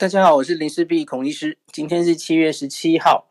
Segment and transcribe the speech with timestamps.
[0.00, 1.58] 大家好，我是林氏璧孔医师。
[1.70, 3.30] 今天是七月十七号。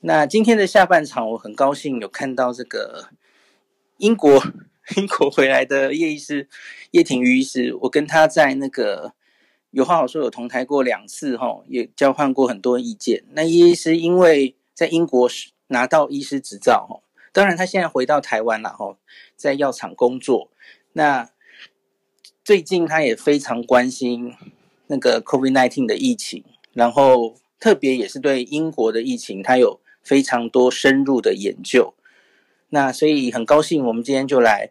[0.00, 3.08] 那今天的下半场，我很高兴有看到这个
[3.96, 4.30] 英国
[4.98, 6.46] 英国回来的叶医师
[6.90, 7.74] 叶挺瑜医师。
[7.80, 9.14] 我跟他在那个
[9.70, 13.24] 有话好说，有同台过两次哈，也交换过很多意见。
[13.30, 15.26] 那叶医师因为在英国
[15.68, 17.00] 拿到医师执照哈，
[17.32, 18.98] 当然他现在回到台湾了哈，
[19.36, 20.50] 在药厂工作。
[20.92, 21.30] 那
[22.44, 24.34] 最近他也非常关心。
[24.90, 31.94] 那个 COVID-19 的疫情，然后特别也是对英国的疫情，它有非常多深入的研究。
[32.70, 34.70] 那所以很高兴，我们今天就来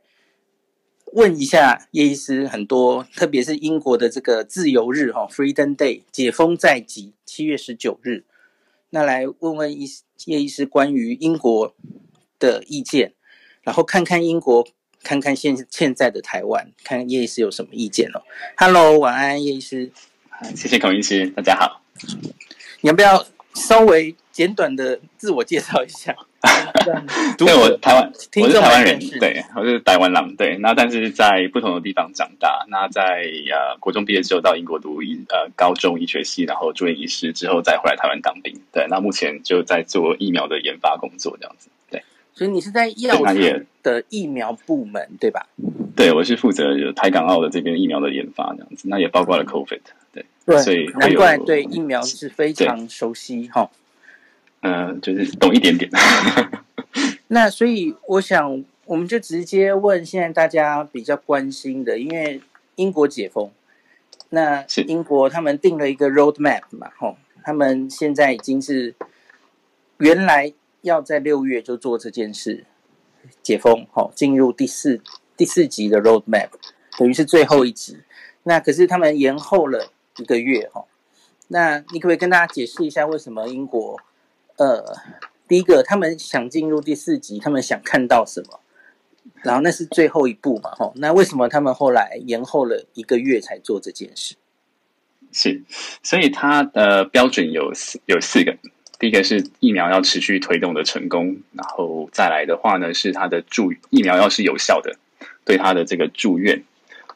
[1.13, 8.25] 问一下叶医师很多，特别是英国的这个自由日哈，Freedom Day，解封在即，七月十九日。
[8.89, 9.85] 那来问问医
[10.25, 11.73] 叶医师关于英国
[12.37, 13.13] 的意见，
[13.61, 14.67] 然后看看英国，
[15.01, 18.23] 看看现现在的台湾，看看叶医师有什么意见哦。
[18.57, 19.91] Hello，晚安，叶医师。
[20.55, 21.81] 谢谢孔医师，大家好。
[22.81, 26.15] 你要不要稍微简短的自我介绍一下？
[27.37, 30.57] 对，我台湾，我是台湾人，对，我是台湾人，对。
[30.59, 32.65] 那但是在不同的地方长大。
[32.69, 38.61] 那在呃国中毕业之后到英国读医呃高中医学系，然后住院医师之后再回来台湾当兵。
[38.71, 41.69] 对，那目前就在做疫苗的研发工作这样子。
[42.39, 43.35] 对，所以你是在药厂
[43.83, 45.45] 的疫苗部门对吧？
[45.95, 49.81] 对，我是负责台港澳的这边疫苗的研发这样子，那也包括了 COVID。
[50.13, 50.25] 对，
[50.61, 53.69] 所以难怪对疫苗是非常熟悉哈。
[54.61, 55.89] 嗯、呃，就是懂一点点。
[57.27, 62.41] 那所以我想，我们就直接问现在大家比较关心的，因为
[62.75, 63.51] 英国解封，
[64.29, 68.95] 那英国他们定了一个 roadmap 嘛，吼，他们现在已经是
[69.99, 72.65] 原来要在六月就做这件事，
[73.41, 75.01] 解封，吼，进入第四
[75.35, 76.49] 第四集的 roadmap，
[76.97, 77.97] 等于是最后一集。
[78.43, 79.91] 那可是他们延后了。
[80.17, 80.83] 一个月哈，
[81.47, 83.97] 那你可不可以跟大家解释一下为什么英国，
[84.57, 84.97] 呃，
[85.47, 88.59] 第一个他们想进入第四集，他们想看到什么？
[89.43, 94.35] 然后那是最后一步嘛，哈，那为什么他们后来延后了一个月才做这件事？
[95.31, 95.63] 是，
[96.03, 98.57] 所以它的标准有四有四个，
[98.99, 104.97] 第一个是疫苗要持续推动的成功，然后再来的话呢是它的住疫苗要是有效的，
[105.45, 106.63] 对它的这个住院。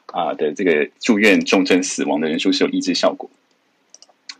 [0.06, 3.28] 啊的这个住院重症死亡的人数是有抑制效果，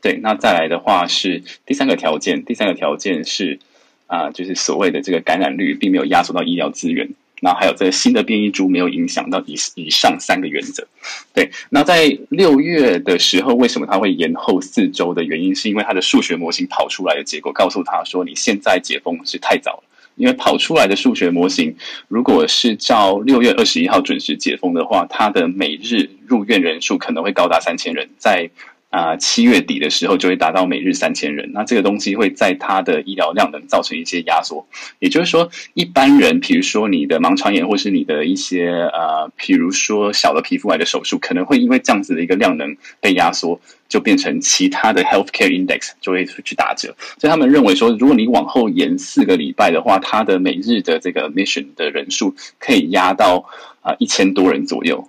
[0.01, 0.21] 对。
[0.23, 3.59] 那再来的话是第三个条件，第三个条件是
[4.07, 7.09] 啊，就是所谓的这个感染率并没有压缩到医疗资源，
[7.45, 10.89] 那还有这个新的变异株没有影响到以以上三个原则，
[11.35, 11.51] 对。
[11.69, 19.85] 那在六月的时候，为什么它会延后四周的原因，是因为它的数学模型跑出来的结果告诉他说，你现在解封是太早了。
[20.17, 28.49] 因为跑出来的数学模型，如果是照六月二十一号准时解封的话，它的每日入院人数可能会高达三千人，在
[28.95, 31.51] 啊七月底的时候就会达到每日三千人。
[31.53, 34.67] 那这个东西会在它的医疗量能造成一些压缩，
[35.01, 43.61] 也就是说，一般人，比如说你的盲肠炎或是你的一些呃，比如说小的皮肤癌的手术，可能会因为这样子的一个量能被压缩。
[43.87, 53.45] 就变成其他的 healthcare index 就会去打折，所以他们认为说，如果你往后延四个礼拜的话，它的每日的这个 mission 的人数可以压到
[53.83, 55.09] 啊一千多人左右。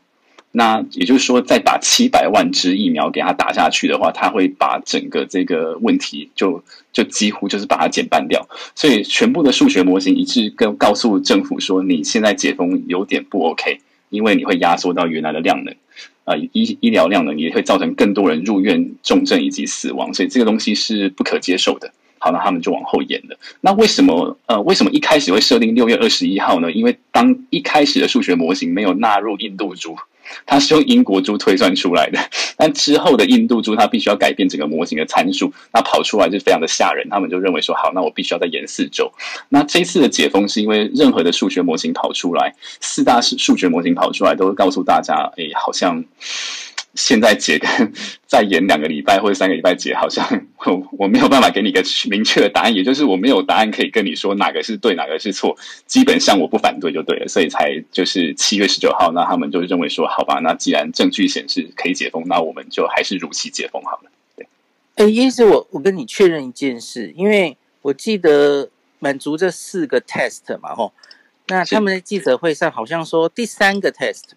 [0.58, 8.48] 那也就是说，再把七百万支疫苗给它打下去的话，它会把整个这个问题就就几乎就是把它减半掉。
[8.74, 15.76] 所以全部的数学模型一致跟告诉政府说，你现在解封有点不 OK，因为你会压缩到原来的量能。
[16.24, 21.92] 啊，医医疗量呢也会造成更多人入院重症以及死亡，所以这个东西是不可接受的。
[22.18, 23.38] 好，那他们就往后延了。
[23.60, 26.72] 那为什么呃，为什么一开始会设定六月二十一号呢？
[26.72, 29.98] 因为当一开始的数学模型没有纳入印度猪。
[30.46, 32.20] 它是用英国猪推算出来的，
[32.58, 37.08] 但之后的印度猪它必须要改变整个模型的参数，那跑出来就非常的吓人。
[37.10, 39.12] 他们就认为说，好，那我必须要再延四周。
[39.50, 46.04] 那这次的解封是因为任何的数学模型跑出来，四大数数学模型跑出来，都告诉大家，哎，好像。
[46.96, 47.94] 现在解跟
[48.26, 50.26] 再延两个礼拜或者三个礼拜解，好像
[50.66, 55.58] 我我没有办法给你一个明确的答案，也就是我没有答案可以跟你说哪个是对，哪个是错。
[55.86, 64.12] 基本上我不反对就对了，所以才就是七月十九号，那他们就认为说，好吧，那既然证据显示可以解封，那我们就还是如期解封好了。
[64.36, 64.48] 对，
[64.96, 70.94] 哎，意思我我跟你确认一件事，因为我记得满足这四个 test 嘛，吼，
[71.48, 74.32] 那他们在记者会上好像说第三个 test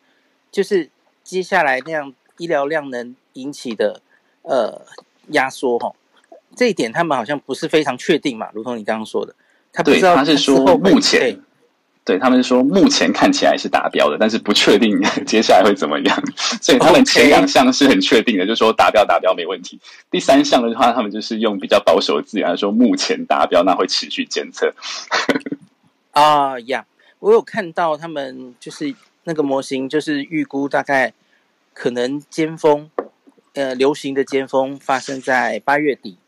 [0.52, 0.90] 就是
[1.22, 2.14] 接下来那样。
[2.38, 4.00] 医疗量能引起的
[4.42, 4.80] 呃
[5.28, 5.92] 压缩哈，
[6.56, 9.34] 这一点他们好像不是非常确定嘛，如同你刚刚说的，
[9.72, 11.40] 他不知道他是说目前，
[12.04, 16.22] 对，他们说目前看起来是达标的，但是不确定 接下来会怎么样。
[16.62, 19.78] 所以他们前两项是很确定的.就是说达标达标没问题。
[20.10, 24.72] 第三项的话，他们就是用比较保守的字眼说目前达标，那会持续监测。
[26.12, 26.86] 啊呀，
[27.18, 28.94] 我有看到他们就是
[29.24, 31.12] 那个模型，就是预估大概
[31.78, 32.90] 可能尖峰，
[33.52, 36.18] 呃，流行的尖峰发生在八月底，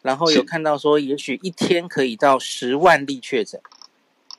[0.00, 3.60] 然后有看到说也许一天可以到十万例确诊。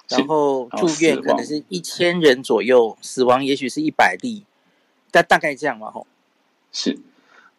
[0.10, 4.46] 然后住院可能是一千人左右，死亡也许是一百例，
[5.12, 6.08] 但大概这样嘛吼。
[6.72, 6.98] 是，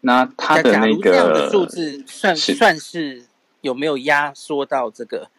[0.01, 3.27] 那他的那个这样的数字算算是
[3.61, 5.31] 有没有压缩到这个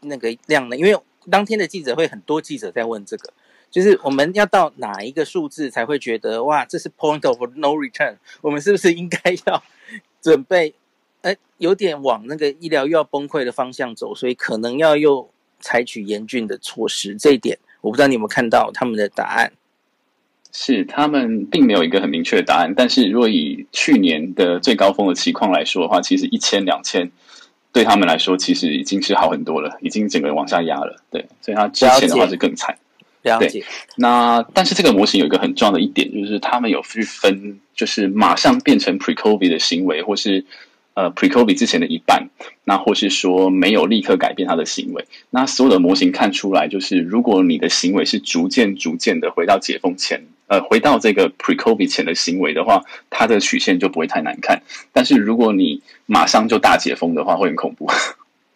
[0.00, 0.76] 那个量呢？
[0.76, 1.00] 因为
[1.30, 3.32] 当天的记者会很多记者在问这个，
[3.72, 8.14] 就是我们要到哪一个数字才会觉得哇，这是 point of no return？
[8.40, 9.60] 我们是不是应该要
[10.20, 10.74] 准备？
[11.22, 15.28] 哎， 有点往那个医疗又要崩溃的方向走，所以可能要又。
[15.64, 19.52] 采取严峻的措施，这一点我不知道你有没有看到他们的答案。
[20.50, 22.74] 是，他们并没有一个很明确的答案。
[22.76, 27.12] 但是，如果以去年的最高峰的情况来说的话，其实一千两千
[27.72, 31.00] 对他们来说，其实已经是好很多了，已经整个往下压了。
[31.12, 32.76] 对，所以他之前的话是更惨。
[33.22, 33.60] 了解。
[33.60, 33.64] 对，
[33.96, 40.44] 那但是这个模型有一个很重要的一点，就是他们有去分，就是马上变成 pre-COVID 的行为，或是。
[40.94, 42.28] 呃，pre-COVID 之前的一半，
[42.64, 54.60] 那或是说没有立刻改变他的行为，那所有的模型看出来，就是如果你的行为是逐渐逐渐的回到解封前，呃，回到这个 pre-COVID 前的行为的话，它的曲线就不会太难看。
[54.92, 57.88] 但是如果你马上就大解封的话，会很恐怖。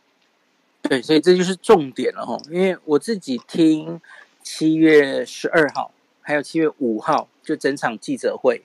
[0.87, 2.39] 对，所以这就是重点了哈。
[2.51, 3.99] 因为我自己听
[4.49, 5.91] 七月十二号
[6.23, 8.63] 还有七月五号就整场记者会。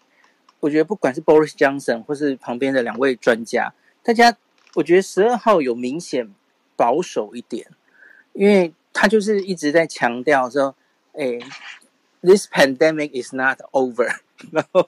[0.59, 3.73] 我觉得不管是 Boris Johnson 或是旁边的两位专家，
[4.03, 4.37] 大家
[4.75, 6.29] 我觉得十二号有明显
[6.75, 7.67] 保守一点，
[8.33, 10.75] 因为他就是一直在强调说，
[11.13, 11.39] 哎
[12.21, 14.17] ，this pandemic is not over，
[14.53, 14.87] 然后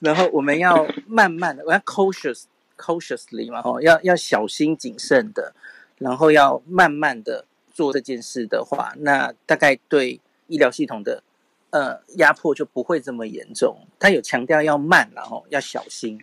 [0.00, 2.46] 然后我们要慢慢的，我要 cautious
[2.76, 5.54] cautiously 嘛，哦，要要小心谨慎的，
[5.98, 11.22] 然后要慢慢的做这件事的话，那大概对医疗系统的。
[11.70, 13.86] 呃，压迫就不会这么严重。
[13.98, 16.22] 他有强调要慢，然后要小心。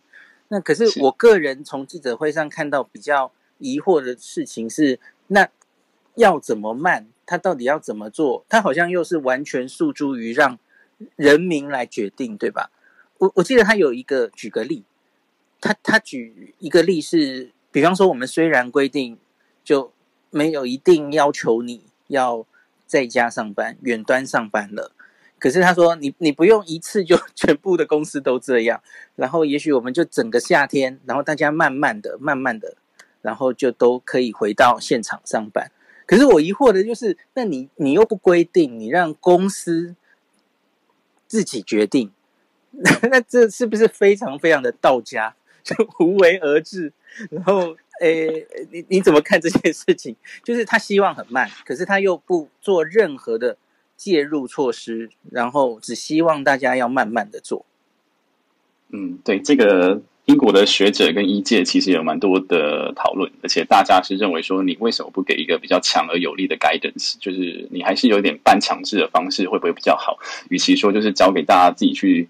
[0.50, 5.50] 那可是我个人从记者会上看到比较疑惑的事情是，那
[6.14, 7.08] 要怎么慢？
[7.26, 8.46] 他到底要怎么做？
[8.48, 10.60] 他好像又是完全诉诸于让
[11.16, 12.70] 人民来决定，对吧？
[13.18, 14.84] 我我记得他有一个举个例，
[15.60, 19.18] 他他举一个例是，比方说我们虽然规定
[19.64, 19.92] 就
[20.30, 22.46] 没有一定要求你要
[22.90, 24.92] 在家上班、远端上班了。
[25.38, 28.82] 可是他说你你不用一次就 全部的公司都这样，
[29.16, 32.76] 然后也许我们就整个夏天，然后大家慢慢的、慢慢的，
[33.22, 35.72] 然后就都可以回到现场上班。
[36.08, 39.96] 可是我疑惑的就是，那你你又不规定，你让公司
[41.28, 42.12] 自己决定，
[43.12, 46.92] 那这是不是非常非常的道家， 就无为而治？
[47.30, 50.16] 然后诶，你你怎么看这件事情？
[50.44, 53.58] 就是他希望很慢，可是他又不做任何的。
[54.00, 57.66] 介入措施，然后只希望大家要慢慢的做。
[58.94, 67.16] 嗯，对，这个英国的学者跟医界其实有蛮多的讨论，而且大家是认为说，你为什么不给一个比较强而有力的 guidance？
[67.20, 70.18] 就是你还是有点半强制的方式，会不会比较好？
[70.50, 72.30] 与其说就是交给大家自己去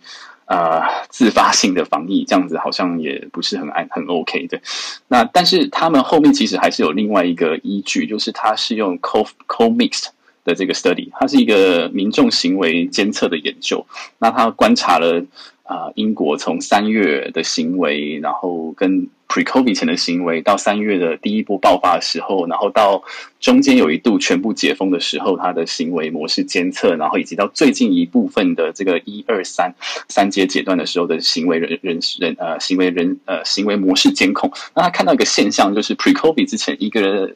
[0.50, 4.60] 呃自发性的防疫，这样子好像也不是很安很 OK 的。
[5.08, 10.10] 那但是他们后面其实还是有另外一个依据，就是他是用 co co mixed。
[10.46, 13.86] 的这个 study，它是一个民众行为监测的研究。
[14.18, 15.22] 那他观察了
[15.64, 23.04] 啊、英国从三月的行为，然后跟 pre-COVID 前的行为，到三月的第一波爆发的时候，然后到
[23.40, 29.76] 中间有一度全部解封的时候，它的行为模式监测，然后以及到最近一部分的这个一二三
[30.10, 34.52] 三阶阶段的时候的行为人人人呃行为人呃行为模式监控。
[34.74, 37.36] 那他看到一个现象，就是 pre-COVID 之前一个人。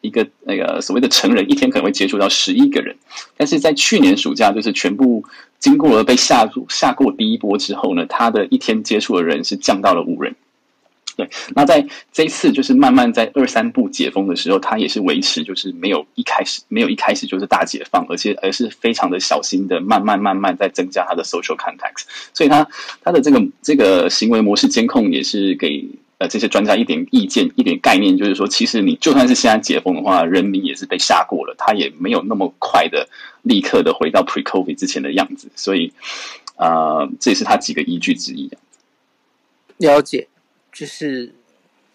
[0.00, 2.94] 一个那个所谓的成人一天可能会接触到十一个人，
[3.38, 5.24] 但是在去年暑假，就是全部
[5.58, 10.36] 经过了被下下过第一波之后呢，他的一天接触的人是降到了五人。
[11.16, 22.66] 对，那在这一次就是慢慢在二三步解封的时候，他也是维持就是没有一开始没有一开始就是大解放，而且而是非常的小心的慢慢慢慢在增加他的 social contact，所以他
[23.02, 25.84] 他的这个这个行为模式监控也是给。
[26.16, 33.08] 呃，这些专家一点意见、一点概念，就是说，其实你就算是现在解封的话，人民也是被吓过了，他也没有那么快的
[33.42, 35.92] 立刻的回到 pre-COVID 之前的样子，所以，
[36.56, 38.48] 呃，这也是他几个依据之一。
[39.78, 40.28] 了解，
[40.74, 41.32] 就是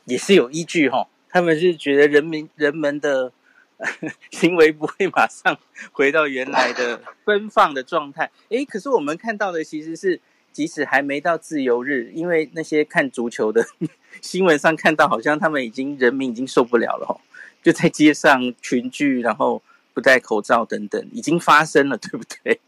[0.06, 3.32] 也是有依据哈，他们是觉得人民人们的
[4.32, 5.58] 行为不会马上
[5.92, 8.32] 回到原来的奔放的状态。
[8.48, 10.20] 诶，可是我们看到的其实是，
[10.52, 13.66] 即使还没到自由日，因为那些看足球的
[14.22, 17.22] 新闻上看到，好像他们已经人民已经受不了了吼，
[17.62, 19.62] 就在街上群聚，然后
[19.94, 22.60] 不戴口罩等等，已经发生了，对不对？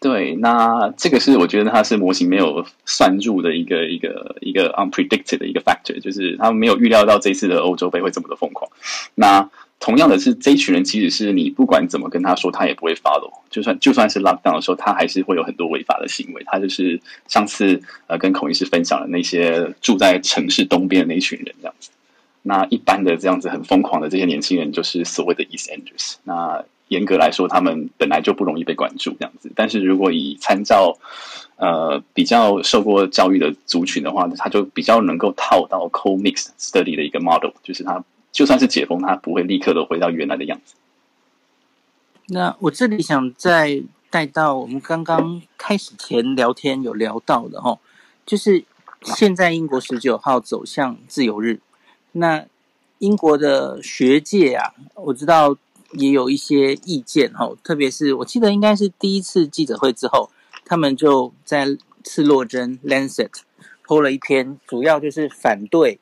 [0.00, 8.70] 对，那这个是我觉得它是模型没有算入的一个一个一个 unpredicted 的一个 factor，就是他们没有预料到这次的欧洲杯会这么的疯狂。
[9.16, 9.50] 那
[9.80, 13.32] 同样的是，这一群人其实是你不管怎么跟他说，他也不会 follow。
[13.50, 16.42] 就算就算是 lockdown 的时候，他还是会有很多违法的行为。
[16.46, 21.90] 他就是上次呃跟孔医师分享的那些住在城市东边的那一群人这样子。
[22.42, 26.16] 那一般的这样子很疯狂的这些年轻人，就是所谓的 East Enders。
[26.24, 29.50] 那严格来说，他们本来就不容易被关注这样子。
[29.54, 30.98] 但是如果以参照
[31.56, 38.04] 呃比较受过教育的族群的话，他就比较能够套到 co-mixed study 的一个 model，就是他。
[38.30, 40.74] 就算是解封，他不会立刻的回到原来的样子。
[42.26, 47.78] 那我这里想再带到我们刚刚开始前聊天有聊到的哈，
[48.26, 48.62] 就是
[49.02, 51.58] 现在英国十九号走向自由日，
[52.12, 52.44] 那
[52.98, 55.56] 英国的学界啊，我知道
[55.92, 60.30] 也有一些意见哈，特别是我记得应该是第一次记者会之后，
[60.64, 63.30] 他们就在赤洛针 Lancet
[63.82, 65.98] 铺了一篇，主要就是反对。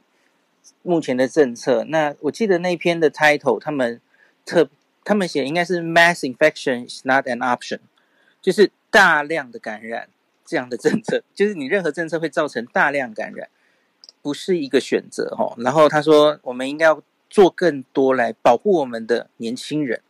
[0.83, 4.01] 目前的政策，那我记得那篇的 title，他们
[4.45, 4.69] 特
[5.03, 7.81] 他们写应该是 mass infection is not an option，
[8.41, 10.09] 就是大量的感染
[10.45, 13.49] 这样的政策， 就是你任何政策会造成大量感染，
[14.23, 15.55] 不是一个选择哈。
[15.59, 20.01] 然后他说，我们应该要做更多来保护我们的年轻人。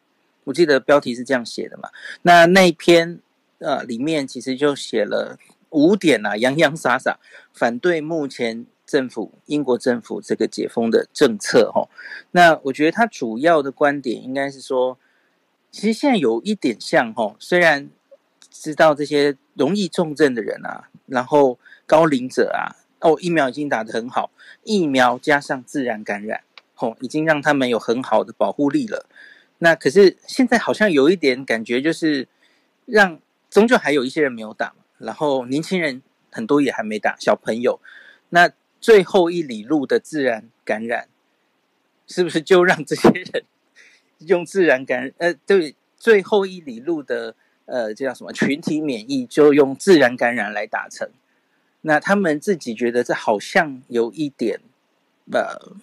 [0.45, 1.91] 我记得标题是这样写的嘛。
[2.23, 3.21] 那那一篇
[3.59, 5.39] 呃里面其实就写了
[5.71, 7.19] 五点啊，洋洋洒洒
[7.53, 8.67] 反对目前。
[8.87, 11.89] 政府，英国政府这个解封的政策，哈，
[12.31, 14.97] 那我觉得他主要的观点应该是说，
[15.73, 17.91] 其实现在有一点像，哈，虽然
[18.49, 24.31] 知道这些容易重症的人啊，然后高龄者啊，哦，疫苗已经打得很好，
[24.63, 26.45] 疫苗加上自然感染，
[26.77, 29.07] 吼，已经让他们有很好的保护力了。
[29.59, 32.29] 那可是现在好像有一点感觉，就是
[32.85, 33.19] 让
[33.51, 37.81] 终究还有一些人没有打，然后年轻人很多也还没打，小朋友，
[38.29, 38.53] 那。
[38.79, 41.09] 最后一里路的自然感染，
[42.07, 43.43] 是不是就让这些人
[44.19, 45.11] 用自然感？
[45.17, 51.09] 呃，对，最后一里路的呃，这叫什么群体免疫，就用自然感染来达成。
[51.81, 54.61] 那他们自己觉得这好像有一点
[55.33, 55.75] 呃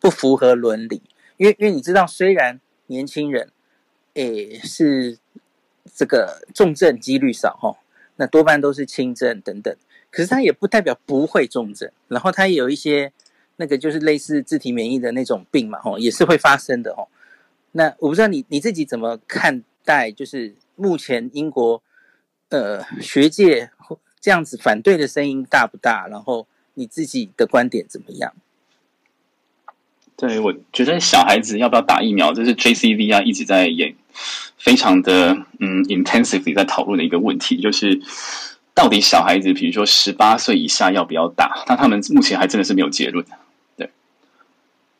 [0.00, 1.02] 不符合伦理，
[1.36, 3.50] 因为因为你知道，虽然年轻人
[4.14, 5.18] 诶是
[5.94, 7.76] 这个重症几率少哈，
[8.16, 9.76] 那多半都是轻症等等。
[10.10, 13.12] 可是它也不代表不会重症，然后它也有一些
[13.56, 17.08] 那个就是类似自体免疫的那种病嘛，吼，也是会发生的，吼。
[17.72, 21.82] 那我不知道你你自己怎么看待，就是目前英国
[22.48, 23.70] 呃学界
[24.18, 26.08] 这样子反对的声音大不大？
[26.08, 28.34] 然后你自己的观点怎么样？
[30.18, 33.94] 对，我觉得小孩子要不要打疫苗，这是 JCV 啊一直在演，
[34.58, 38.02] 非常的嗯 intensively 在讨论的一个问题，就是。
[38.74, 41.64] 到底小孩子，比如说十八岁以下要不要打？
[41.66, 43.26] 那他们目前还真的是没有结论。
[43.76, 43.90] 对，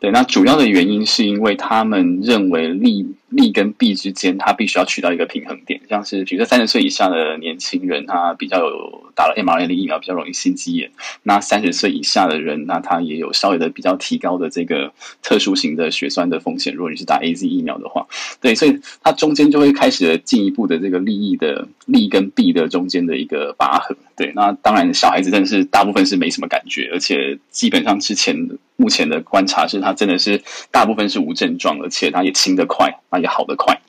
[0.00, 5.80] 对，那主要的原因是因为他们认为利利跟弊之间，他必须要取到一个平衡点。
[5.88, 10.90] 像是比如说三十岁以下的年轻人，他比较有打了 mRNA 的疫苗，比较容易心肌炎。
[11.22, 14.92] 那三十岁以下的人，那他也有稍微的比较提高的这个
[15.22, 16.74] 特殊型的血栓的风险。
[16.74, 18.06] 如果你是打 AZ 疫苗的话，
[18.40, 23.96] 对，所以它中间就会开始进一步的这个利益的利跟弊的中间的一个拔河。
[24.16, 33.80] 对，那当然小孩子真的是大部分是没什么感觉，而且基本上之前目前的观察是，他真的是大部分是无症状，而且他也轻得快，那也好得快。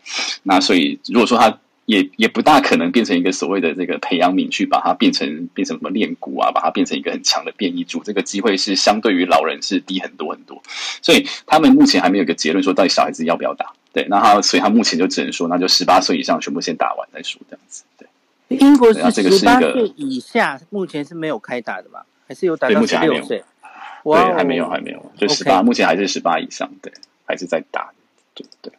[0.42, 10.62] 那所以如果说他也也不大可能变成一个所谓的这个培养皿，去把它变成变成什么链骨啊，把它变成一个很强的变异株，这个机会是相对于老人是低很多很多。
[11.04, 13.74] 所以他们目前还没有一个结论说到底小孩子要不要打。
[13.94, 17.84] 对，那他所以他目前就只能说，那就十八岁以上全部先打完再说这样子。
[17.98, 19.00] 对，英国是
[19.38, 22.06] 十八岁以下目前是没有开打的吧？
[22.28, 23.44] 还是有打到十六岁？
[24.04, 26.92] 对，还没有，还没有，就十八，目前还是十八以上，对，
[27.26, 27.94] 还是在打。
[28.34, 28.74] 对对。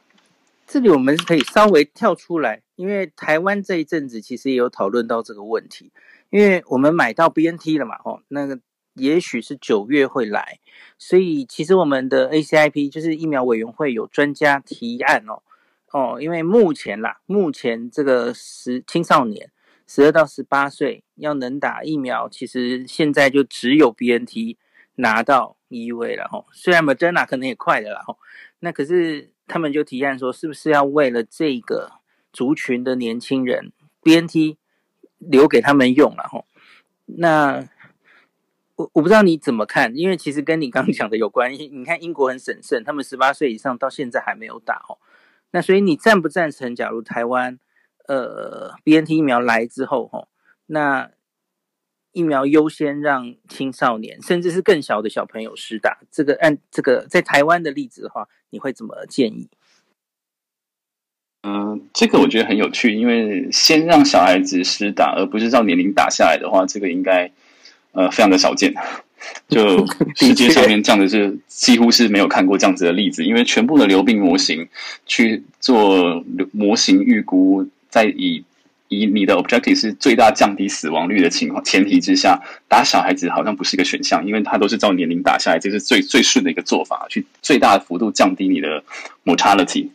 [0.67, 5.91] 这里我们可以稍微跳出来，因为台湾这一阵子其实也有讨论到这个问题，
[6.31, 8.61] 因为我们买到 BNT 了嘛，哦，那个
[8.95, 10.61] 也许是九月会来，
[10.97, 15.43] 所以其实我们的 ACIP 就是疫苗委员会有专家提案哦，
[15.91, 19.51] 哦，因为目前啦，目前这个十青少年
[19.89, 24.57] 十二到十八岁要能打疫苗，其实现在就只有 BNT
[25.01, 28.17] 拿到 EUA 了，哦，虽然 Moderna 可能也快的啦，哦，
[28.61, 29.33] 那可是。
[29.53, 31.95] 他们就提案说，是不是要为了这个
[32.33, 34.59] 族群的年轻人，BNT
[35.19, 36.45] 留给他们用了哈？
[37.07, 37.69] 那
[38.77, 41.67] 我我不知道你怎么看，因为其实跟你刚讲的有关系。
[41.67, 44.99] 你看英国很审慎，他们十八岁以上到现在还没有打哦。
[45.51, 46.73] 那所以你赞不赞成？
[46.73, 47.59] 假如台湾
[48.07, 50.29] 呃 BNT 疫苗来之后吼，
[50.67, 51.11] 那
[52.13, 55.99] 疫苗优先让青少年，甚至是更小的小朋友施打。
[56.11, 59.49] 这个按这个在台湾的例子的话，你会怎么建议？
[61.43, 67.31] 嗯、呃，这个我觉得很有趣，因为先让小孩子施打，而不是照年龄打下来的话，这个应该
[67.93, 68.75] 呃非常的少见。
[69.49, 69.87] 就
[70.17, 74.69] 世界上面这样的是几乎是没有看过这样子的例子，因为全部的流病模型
[75.07, 78.45] 去做模型预估，再以。
[78.91, 88.83] 以你的 objective 是最大降低死亡率的情况前提之下，打小孩子好像不是一个选项，因为它都是照年龄打下来，这是最最顺的一个做法，去最大的幅度降低你的
[89.25, 89.89] mortality。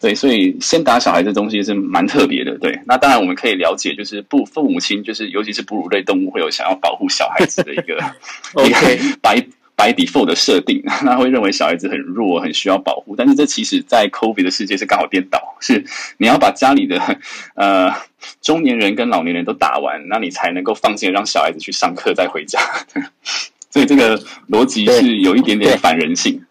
[0.00, 2.56] 对，所以先打小孩这东西是蛮特别的。
[2.56, 8.02] 对，那当然我们可以了解，就是不父母亲，就是尤其是哺乳类动物，会有想要保护小孩子的一个
[8.54, 9.46] OK 白。
[9.78, 13.14] By default 的设定， 他会认为小孩子很弱，很需要保护。
[13.16, 15.84] 但是这其实，在 COVID 的世界是刚好颠倒，是
[16.16, 17.00] 你要把家里的
[17.54, 17.94] 呃
[18.42, 22.58] 中年人跟老年人都打完，那你才能够放心让小孩子去上课再回家。
[23.70, 24.18] 所以这个
[24.48, 26.44] 逻辑是有一点点反人性。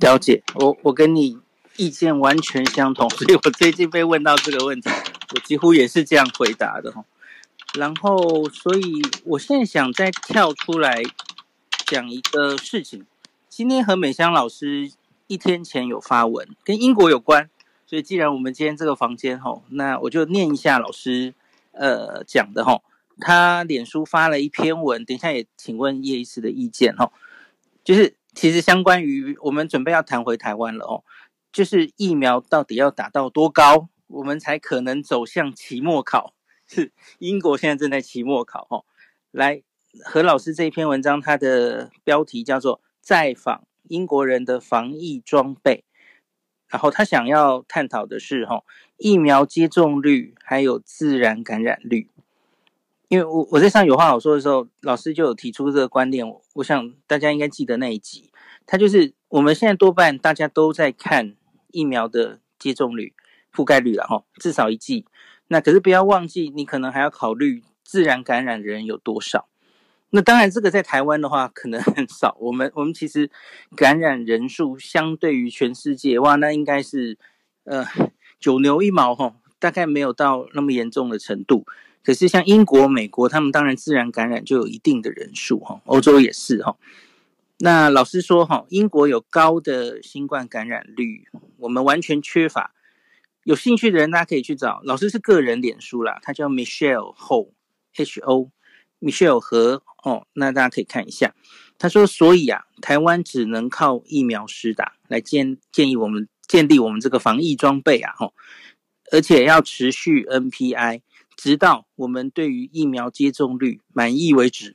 [0.00, 1.38] 了解，我我跟你
[1.76, 4.90] 意见完全相同，所以我最近被问到这个问题，
[5.34, 6.92] 我几乎也是这样回答的。
[7.78, 11.02] 然后，所以我现在想再跳出来。
[11.92, 13.04] 讲一个事情，
[13.50, 14.90] 今天何美香老师
[15.26, 17.50] 一天前有发文，跟英国有关，
[17.84, 21.34] 所以既然我们今天这个房间吼，那我就念一下老师
[21.72, 22.82] 呃讲的吼，
[23.20, 27.12] 他脸书发了一篇文，等一下也请问叶医师的意见吼，
[27.84, 31.04] 就是其实相关于我们准备要谈回台湾了哦，
[31.52, 36.32] 就是疫苗到底要打到多高，我们才可能走向期末考，
[36.66, 38.86] 是英国现在正在期末考吼，
[39.30, 39.62] 来。
[40.00, 45.84] 何老师这一篇文章，它的标题叫做《在访英国人的防疫装备》，
[46.68, 48.64] 然后他想要探讨的是哈
[48.96, 52.08] 疫苗接种率还有自然感染率。
[53.08, 56.24] 因为我我在上有话好说的时候，老师就有提出这个观念，
[56.54, 58.30] 我想大家应该记得那一集，
[58.64, 61.36] 他就是我们现在多半大家都在看
[61.70, 63.12] 疫苗的接种率、
[63.52, 65.04] 覆盖率了哈，至少一剂。
[65.48, 69.46] 那可是不要忘记，你可能还要考虑自然感染的人有多少。
[70.14, 72.36] 那当然，这个在台湾的话可能很少。
[72.38, 73.30] 我们我们其实
[73.74, 77.16] 感染人数相对于全世界，哇，那应该是
[77.64, 77.82] 呃
[78.38, 81.64] 九牛一毛哈，大概没有到那么严重的程度。
[82.04, 86.76] 可是像英国、美国，他们当然自然感染就有一定的人数哈，欧洲也是哈。
[87.60, 92.74] 那老实说哈，英国有高的新冠感染率，我们完全缺乏。
[93.44, 98.50] 有兴趣的人大家可以去找，老师是个人脸书啦，他叫 Michelle Ho，H O。
[99.02, 101.34] Michelle 和哦，那大家可以看一下。
[101.78, 108.34] 他说：“所以啊，台湾只能靠疫苗施打来建建议我们建立我们这个防疫装备啊，吼，
[109.10, 111.00] 而且要持续 NPI，
[111.36, 114.74] 直到我们对于疫苗接种率满意为止。”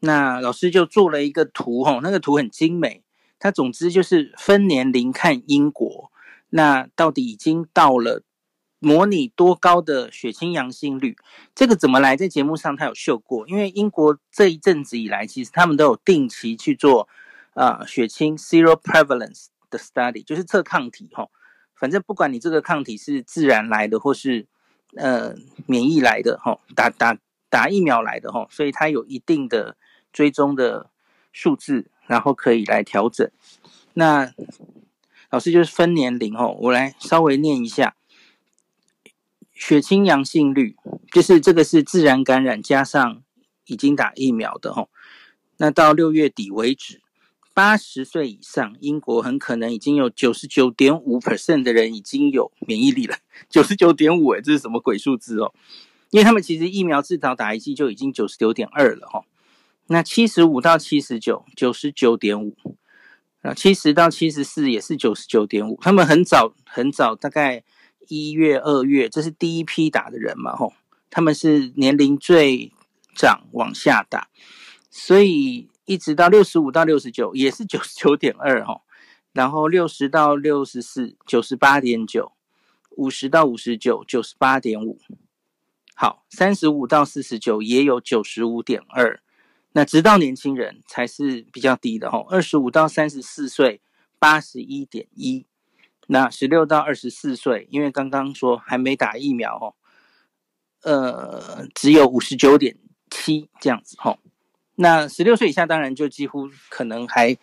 [0.00, 3.02] 那老师就做了一个图，吼，那个图很精美。
[3.38, 6.10] 他总之就是分年龄看英国，
[6.50, 8.22] 那到底已经到了。
[8.86, 11.16] 模拟多高的血清阳性率，
[11.56, 12.16] 这个怎么来？
[12.16, 17.08] 在节目上他有秀过，因为英国这一阵子以来，其实他们都有定期去做
[17.54, 21.26] 啊、血清 zero prevalence 的 study，就是测抗体哈。
[21.74, 24.46] 反正不管你这个抗体是自然来的，或是
[24.94, 25.34] 呃
[25.66, 27.18] 免疫来的哈，打打
[27.50, 29.76] 打疫苗来的哈，所以它有一定的
[30.12, 30.90] 追踪的
[31.32, 33.28] 数字，然后可以来调整。
[33.94, 34.32] 那
[35.30, 37.96] 老师就是分年龄哦，我来稍微念一下。
[39.58, 40.76] 血清阳性率
[41.10, 43.22] 就是这个是自然感染加上
[43.64, 44.90] 已经打疫苗的吼，
[45.56, 47.00] 那到六月底为止，
[47.54, 53.16] 八十岁以上，英国很可能已经有九十九点五 percent 的人已经有免疫力了。
[53.48, 55.54] 九十九点五，诶，这是什么鬼数字哦？
[56.10, 59.24] 因为他们其实疫苗至少打一剂就已经九十九点二了吼。
[59.86, 62.54] 那七十五到七十九，九十九点五，
[63.40, 65.78] 啊，七十到七十四也是九十九点五。
[65.80, 67.64] 他们很早很早，大概。
[68.08, 70.54] 一月、二月，这是第一批打的人嘛？
[70.54, 70.72] 吼，
[71.10, 72.72] 他们是年龄最
[73.14, 74.28] 长往下打，
[74.90, 78.82] 所以一直到六十五到六十九也是九十九点二吼，
[79.32, 82.32] 然后六十到六十四九十八点九，
[82.96, 84.98] 五十到五十九九十八点五，
[85.94, 89.20] 好，三十五到四十九也有九十五点二，
[89.72, 93.80] 那直到年轻人才是比较低的吼，二十五到三十四岁
[94.18, 95.46] 八十一点一。
[96.06, 99.74] 那十六到二十四岁，因为刚刚说还没打疫苗哦，
[100.82, 102.76] 呃，只有五十九点
[103.10, 104.18] 七这样子吼。
[104.76, 107.36] 那十六岁以下当然就几乎可能还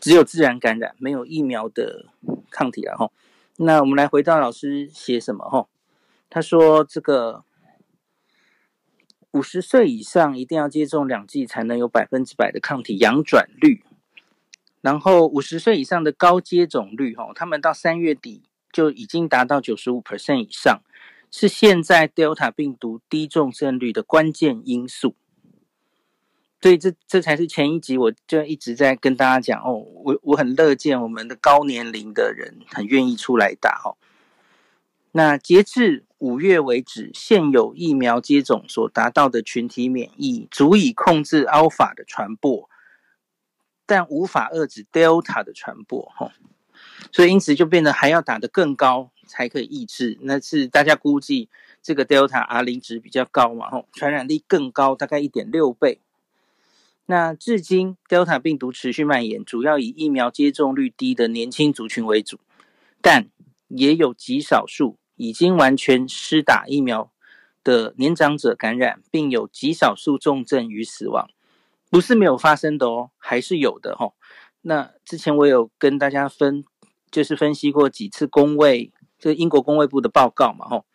[0.00, 2.06] 只有自然感染，没有疫苗的
[2.50, 3.12] 抗体了吼。
[3.58, 5.68] 那我们来回到老师写什么吼？
[6.28, 7.44] 他说这个
[9.30, 13.84] 五十岁以上一定要接种两剂才能有百分之百的抗体阳转率。
[14.82, 20.82] 然后五十岁以上的高接种率，哈，他们到三月底就已经达到九十五 percent 以上，
[21.30, 25.14] 是现在 Delta 病毒低重症率的关键因素。
[26.60, 29.72] 所以这这才是前一集我就一直在跟大家讲哦，
[30.04, 33.96] 我我很乐见我们的高年龄的人很愿意出来打哦。
[35.12, 42.68] 那截至五月为止，现有疫苗接种所达到的群体免疫，足以控制 Alpha 的传播。
[43.92, 46.32] 但无法遏制 Delta 的传播，吼，
[47.12, 50.16] 所以因此就变得还要打得更高才可以抑制。
[50.22, 51.50] 那是大家估计
[51.82, 56.00] 这个 Delta R 零值比较高嘛，吼，传染力更高，大概一点六倍。
[57.04, 62.40] 那至今 Delta 病毒持续蔓延，主要以疫苗接种率低的年轻族群为主，
[63.02, 63.28] 但
[63.68, 67.12] 也有极少数已经完全施打疫苗
[67.62, 71.28] 的年长者感染，并有极少数重症与死亡。
[71.92, 74.14] 不是没有发生的哦，还是有的哦。
[74.62, 76.64] 那之前我有跟大家分，
[77.10, 80.86] 就是分析过几次公卫，这英国公卫部的报告嘛，吼。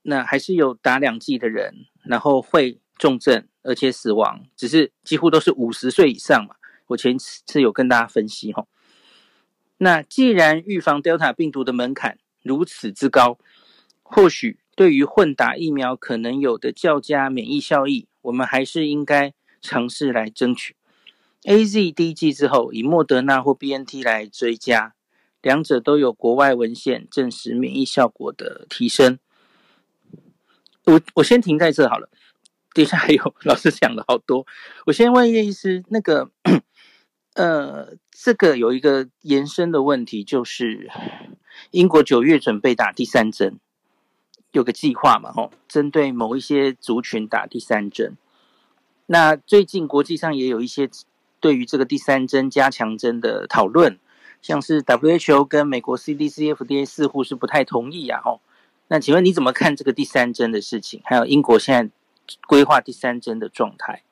[0.00, 6.54] 那还是有打两剂的人，然后会重症而且死亡，只是几乎都是五十岁以上嘛。
[6.86, 8.66] 我前次有跟大家分析吼。
[9.76, 13.38] 那既然预防 Delta 病毒的门槛如此之高，
[14.02, 19.34] 或许对于混打疫苗可能有的较佳免疫效益，我们还是应该。
[19.60, 20.74] 尝试来争取
[21.44, 24.94] AZ 第一剂之后，以莫德纳或 BNT 来追加，
[25.40, 29.18] 两者都有国外文献证实免疫效果的提升。
[30.84, 32.08] 我我先停在这好了，
[32.74, 34.46] 底下还有老师讲了好多。
[34.86, 36.30] 我先问叶医师，那个
[37.34, 40.90] 呃，这个有一个延伸的问题，就是
[41.70, 43.58] 英国九月准备打第三针，
[44.50, 48.16] 有个计划嘛，吼，针对某一些族群打第三针。
[49.10, 50.90] 那最近国际上也有一些
[51.40, 53.98] 对于这个第三针加强针的讨论，
[54.42, 58.20] 像是 WHO 跟美国 CDC、FDA 似乎是不太同意啊。
[58.22, 58.42] 吼，
[58.88, 61.00] 那请问你怎么看这个第三针的事情？
[61.04, 61.90] 还有英国现在
[62.46, 64.02] 规划第三针的状态？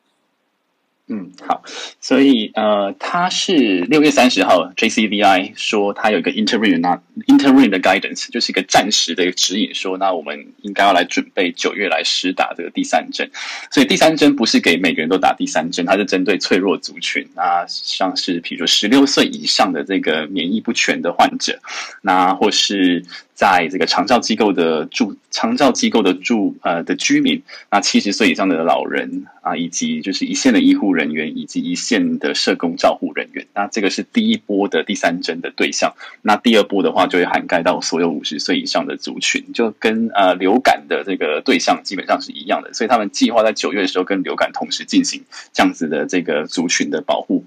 [1.09, 1.62] 嗯，好，
[2.01, 13.31] 所以呃，他是六月三十号，JCVI 说他有一个 interim 那 interim 的 guidance，就是一个暂时的一个指引，说那我们应该要来准备九月来施打这个第三针。
[13.71, 21.61] 所以第三针不是给每个人都打第三针，它是针对脆弱族群，那像是比如说十六岁以上的这个免疫不全的患者，
[22.03, 23.05] 那或是。
[23.37, 35.94] 在这个长照机构的住长照机构的住呃的居民，那七十岁以上的老人啊，以及就是一线的医护人员以及一线的社工照护人员，那这个是第一波的第三针的对象。
[36.22, 42.72] 那第二波的话，就会涵盖到所有五十岁以上的族群，就跟呃流感的这个对象基本上是一样的。
[42.74, 47.44] 所以他们计划在九月的时候跟流感同时进行这样子的这个族群的保护。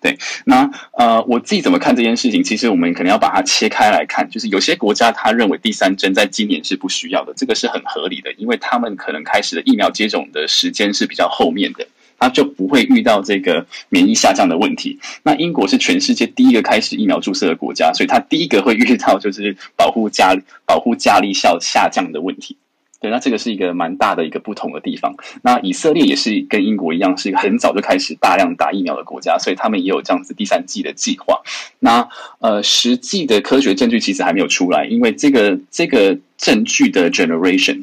[0.00, 2.42] 对，那呃我自己怎么看这件事情？
[2.42, 5.12] 其实我们可能要把它切开来看，就是有些国家。
[5.12, 11.86] 他认为第三针在今年是不需要的，这个是很合理的，因为他们可能开始的疫苗接种的时间是比较后面的，
[12.18, 14.98] 他就不会遇到这个免疫下降的问题。
[15.22, 22.56] 那英国是全世界第一个开始疫苗注射的国家，所以他第一个会遇到就是保护加保护加力效下降的问题。
[22.98, 25.16] 对，那这个是一个蛮大的一个不同的地方。
[25.42, 31.42] 那以色列也是跟英国一样，是一个很早就开始大量打疫苗的国家，所以他们也有这样子第三季的计划。
[31.78, 37.82] 那呃，实际的科学证据其实还没有出来，因为这个这个证据的 generation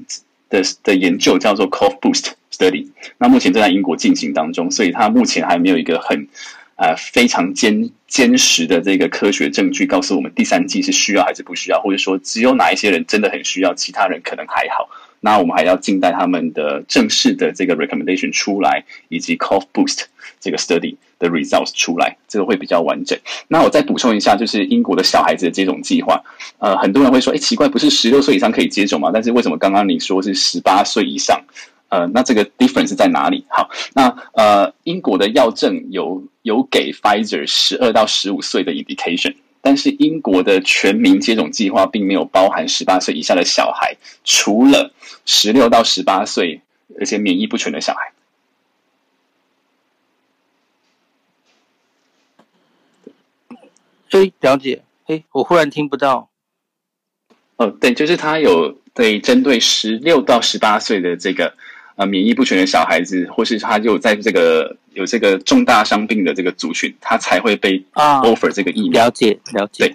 [0.50, 6.28] 的的研究叫做 Cough Boost Study，那目前正在英国进行当中，所以它目前还没有一个很
[6.76, 14.88] 呃非常坚坚实的这个科学证据告诉我们第三剂是需要还是不需要，或者说只有哪一些人真的很需要，其他人可能还好。
[15.20, 20.04] 那我们还要静待他们的正式的这个 recommendation 出来，以及 Cough Boost
[20.42, 23.18] 这个 study 的 results 出来，这个会比较完整。
[23.48, 26.22] 那我再补充一下，就是英国的小孩子的接种计划。
[26.60, 29.12] 呃，很多人会说，哎，奇怪，不是十六岁以上可以接种吗？
[29.14, 31.42] 但是为什么刚刚你说是十八岁以上？
[31.94, 33.46] 呃，那这个 difference 在哪里？
[33.50, 39.36] 好，那呃，英国的药证有有给 Pfizer 十二到十五岁的 indication。
[39.62, 44.92] 但是英国的全民接种计划并没有包含十八岁以下的小孩，除了
[45.26, 46.62] 十六到十八岁
[47.00, 48.12] 而且免疫不全的小孩。
[54.10, 56.30] 所以了解，哎，我忽然听不到。
[57.56, 61.56] 哦，对，就是他有对针对十六到十八岁的这个
[61.96, 69.06] 呃免疫不全的小孩子，或是他有在这个有这个重大伤病的这个族群，他才会被啊 offer 这个疫苗。
[69.06, 69.88] 了解，了解。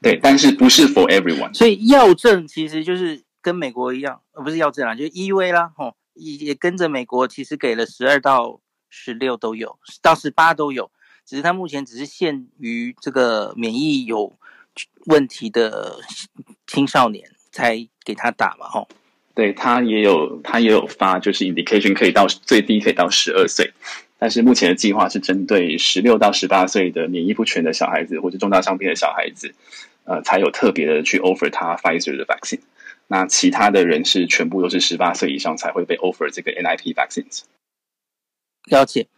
[0.00, 1.52] 对，对，但是不是 for everyone。
[1.54, 8.60] 所以药证其实就是跟美国一样，呃，不是药证啦，就是 EUA 啦，吼，也也跟着美国，其实给了十二到
[8.90, 10.90] 十六都有，到十八都有，
[11.26, 14.32] 只是他目前只是限于这个免疫有
[15.06, 16.00] 问题的
[16.66, 18.88] 青少年才给他打嘛，吼，
[19.34, 23.72] 对，他也有他也有发，就是 indication 可以到最低可以到十二岁，
[24.16, 29.54] 但是目前的计划是针对十六到十八岁的免疫不全的小孩子或者重大伤病的小孩子，
[30.04, 32.60] 呃，才有特别的去 offer 他 Pfizer 的 vaccine，
[33.08, 37.40] 那其他的人是全部都是十八岁以上才会被 offer 这个 NIP vaccines。
[38.70, 39.08] 了解，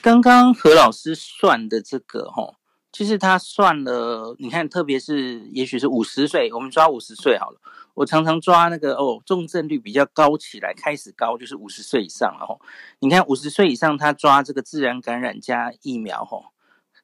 [0.00, 2.54] 刚刚何老师算的这个，吼。
[2.96, 7.60] 其实他算了，你看，特别是也许是五十岁，我们抓五十岁好了。
[7.92, 12.58] 我常常抓那个哦，重症率比较高起来，开始高就是五十岁以上了吼。
[13.00, 16.46] 你看五十岁以上，他抓这个自然感染加疫苗吼，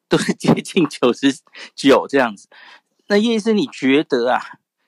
[0.09, 1.31] 都是接近九十
[1.74, 2.48] 九这样子。
[3.09, 4.40] 那叶医师，你觉得啊，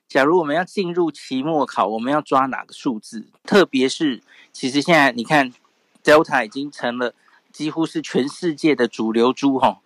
[0.09, 3.27] 假如我们要进入期末考，我们要抓哪个数字？
[3.43, 4.23] 特别是
[4.55, 5.53] 其实现在你看
[6.03, 7.15] ，Delta 已经成了
[7.53, 9.81] 几乎是全世界的主流株吼。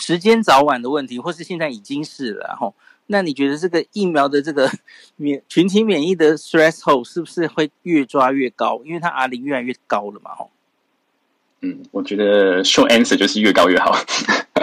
[0.00, 2.72] 时间早晚的问题，或是现在已经是了吼。
[3.08, 4.70] 那你觉得这个疫苗的这个
[5.16, 8.80] 免群体免疫的 threshold 是不是会越抓越高？
[8.84, 10.50] 因为它 R 零越来越高了嘛吼。
[11.62, 13.98] 嗯，我觉得 short answer 就是越高越好，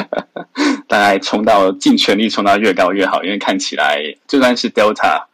[0.87, 5.25] 大概冲到尽全力冲到越高越好，因为看起来就算是 Delta。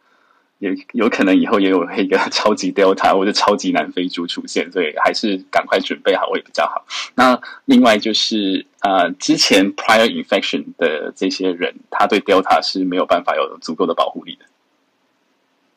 [0.62, 6.86] 也有可能以后也有一个 超级 Delta 或者超级南非株出现，所以还是赶快准备好会比较好。
[7.16, 14.46] 那另外就是呃，之前 prior infection 的这些人，他对 Delta 是没有办法有足够的保护力的。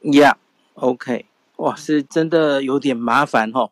[0.03, 3.71] Yeah，OK，哇，是真的有点麻烦哦。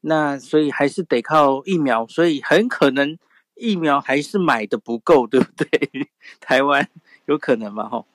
[0.00, 3.18] 那所以还是得靠疫苗，所以很可能
[3.56, 6.08] 疫苗还是买的不够，对不对？
[6.40, 6.88] 台湾
[7.26, 7.86] 有可能吗？
[7.90, 8.06] 吼。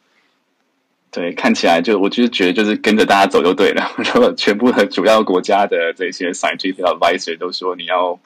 [1.15, 3.89] 对，看起来就我就是觉得就是跟着大家走就对了。
[3.95, 8.19] 如果全部的主要国家的这些 scientific advisor 都说你要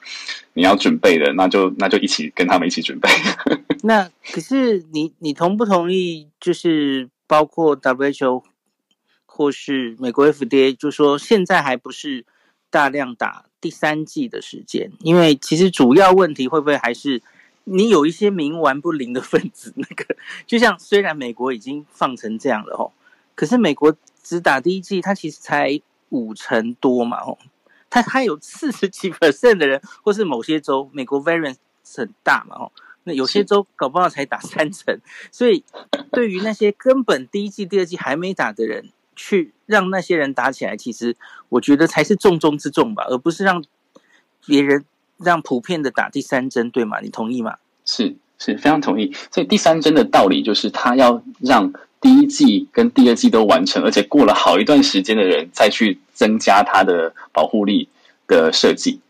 [0.54, 3.08] 你要准备的，那就那就一起跟他们一起准备。
[3.84, 6.26] 那可是你你同不同意？
[6.40, 8.42] 就是包括 WHO
[9.24, 12.24] 或是美国 FDA，就说现在还不是
[12.70, 17.22] 大量打第三季的时间，因为其实主要问题会不会还是？
[17.72, 22.90] 你有一些冥顽不灵的分子， 那个就像虽然美国已经放成这样了哦，
[23.36, 27.38] 可是美国只打第一剂，它其实才五成多嘛哦，
[27.88, 31.58] 它还有四十几 percent 的人，或是某些州美国 variance
[31.96, 32.72] 很大嘛哦，
[33.04, 35.64] 那有些州搞不好才打三成，所以
[36.10, 41.16] 对于那些根本第一剂、第二剂还没打的人，去让那些人打起来，其实
[41.50, 43.62] 我觉得才是重中之重吧，而不是让
[44.44, 44.84] 别人。
[45.22, 46.98] 让普遍的打第三针，对吗？
[47.00, 47.56] 你同意吗？
[47.84, 49.14] 是，是非常同意。
[49.30, 57.88] 所以第三针的道理就是，他要让第一季跟第二季都完成，而且过了好一段时间的人再去增加他的保护力
[58.26, 59.00] 的设计。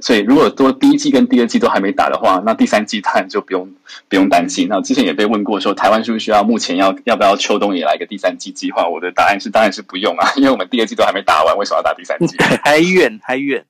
[0.00, 3.72] 所以，如果说第一季跟第二季都还没打的话，那第三季当然就不用
[4.08, 4.66] 不用担心。
[4.68, 8.88] 那之前也被问过说，台湾是不是需要目前要要不要秋冬也来个第三季计划？
[8.88, 12.36] 我的答案是，当然是不用啊，因为我们第二季都还没打完，为什么要打第三季？
[12.64, 13.64] 还远还远，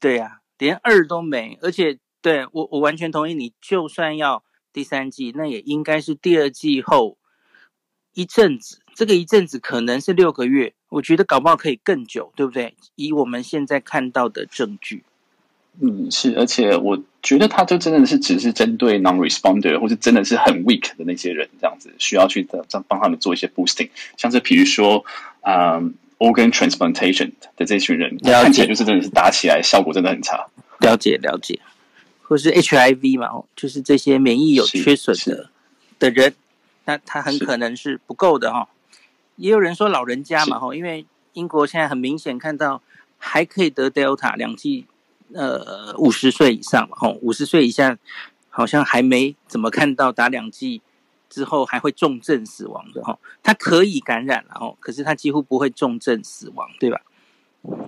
[0.00, 0.39] 对呀、啊。
[0.60, 7.16] 连二都没，而且对我我完全同意你，就算要第三季，那也应该是第二季后
[8.12, 12.74] 一阵子，这个一阵子可能是六个月，我觉得搞不好可以更久，对不对？
[12.94, 15.02] 以我们现在看到的证据，
[15.80, 25.04] 嗯，是，而且我觉得他就真的是只是针对 non-responder 或者真的是很 weak 的那些人，这样子需要去这样帮他们做一些 boosting，像是比如说，
[25.40, 25.94] 嗯。
[26.20, 30.48] Organ transplantation 的这群人，看起来就是真的是打起来效果真的很差。
[30.78, 31.58] 了解了解，
[32.22, 35.48] 或是 HIV 嘛，就是这些免疫有缺损的
[35.98, 36.34] 的人，
[36.84, 38.68] 那他很可能是不够的哈。
[39.36, 42.82] 也有人说老人家嘛哈，因为英国现在很明显看到
[43.16, 44.84] 还可以得 Delta 两剂，
[45.32, 47.96] 呃，五十岁以上嘛哈，五十岁以下
[48.50, 50.82] 好像还没怎么看到打两剂。
[51.30, 57.00] 之后还会重症死亡的哈，它可以感染然后，可是它几乎不会重症死亡，对吧？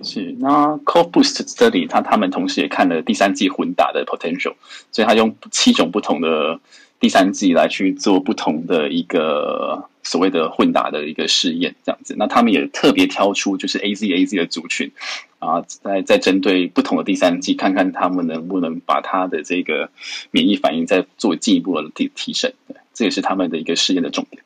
[0.01, 0.35] 是。
[0.39, 4.53] 那 Cov Boost Study，他他们同时也看了第三季混打的 potential，
[4.91, 6.59] 所以他用七种不同的
[6.99, 12.15] 第三季来去做不同的一个所谓的混打的一个试验，这样子。
[12.17, 14.91] 那他们也特别挑出就是 AZ AZ 的族群
[15.39, 19.89] 啊，再再针对不同的第三剂，看看他们能不能把他的这个
[20.31, 22.53] 免疫反应再做进一步的提提升。
[22.93, 24.43] 这也是他们的一个试验的重点。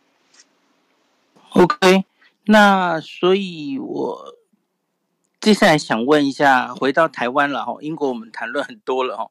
[1.49, 2.05] OK，
[2.45, 4.35] 那所以我
[5.41, 9.29] 接下来想问一下，回到台湾了哈，英国我们谈论很多了哈，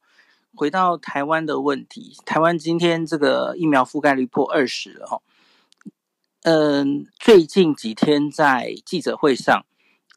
[0.54, 5.20] 回到台湾的问题，台湾今天这个疫苗覆盖率破二十了哈，
[6.48, 9.66] 嗯，最近几天在记者会上。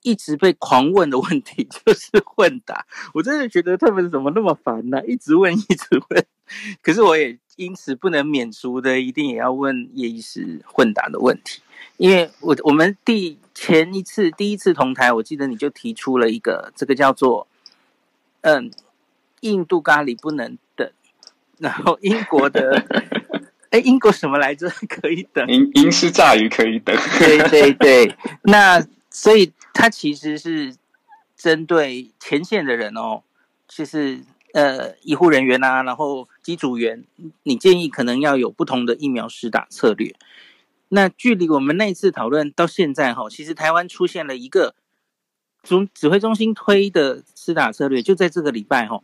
[0.02, 6.26] 一直被狂问的问题 就是混打，我真的觉得他们怎么那么烦呢、一直问，一直问。
[6.82, 11.62] 可是我也因此不能免俗的，一定也要问叶医师混打的问题，
[11.98, 17.46] 因为我我们第前一次第一次同台，我记得你就提出了一个这个叫做
[18.39, 18.72] 嗯
[19.42, 20.89] 印度咖喱不能等，
[21.58, 22.82] 然后英国的
[23.69, 25.47] 哎英国什么来着可以等？
[25.47, 26.95] 英英式炸鱼可以等？
[27.19, 28.86] 对对对， 那。
[29.12, 30.75] 所以它其实是
[31.36, 33.23] 针对前线的人哦，
[33.67, 34.21] 就是
[34.53, 37.03] 呃医护人员啊，然后机组员，
[37.41, 40.15] 你建议可能要有不同的疫苗施打策略。
[40.89, 44.75] 那距离我们那次讨论到现在哈，其实台湾出现了一个
[45.63, 49.01] 中指挥中心推的施打策略，就在这个礼拜哈，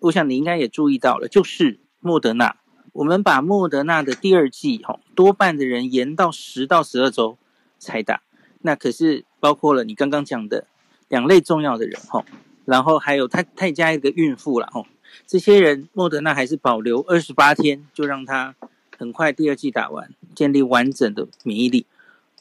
[0.00, 2.58] 我想你应该也注意到了，就是莫德纳，
[2.98, 7.38] 我们把莫德纳的第二剂哈，多半的人延到十到十二周
[7.78, 8.22] 才打。
[8.62, 10.66] 那可是包括了你刚刚讲的
[11.06, 12.24] 两类重要的人哈，
[12.64, 14.84] 然后还有他他加一个孕妇了哈，
[15.28, 18.56] 这些人莫德纳还是保留二十八天，就让他
[18.98, 21.86] 很快第二剂打完，建立完整的免疫力。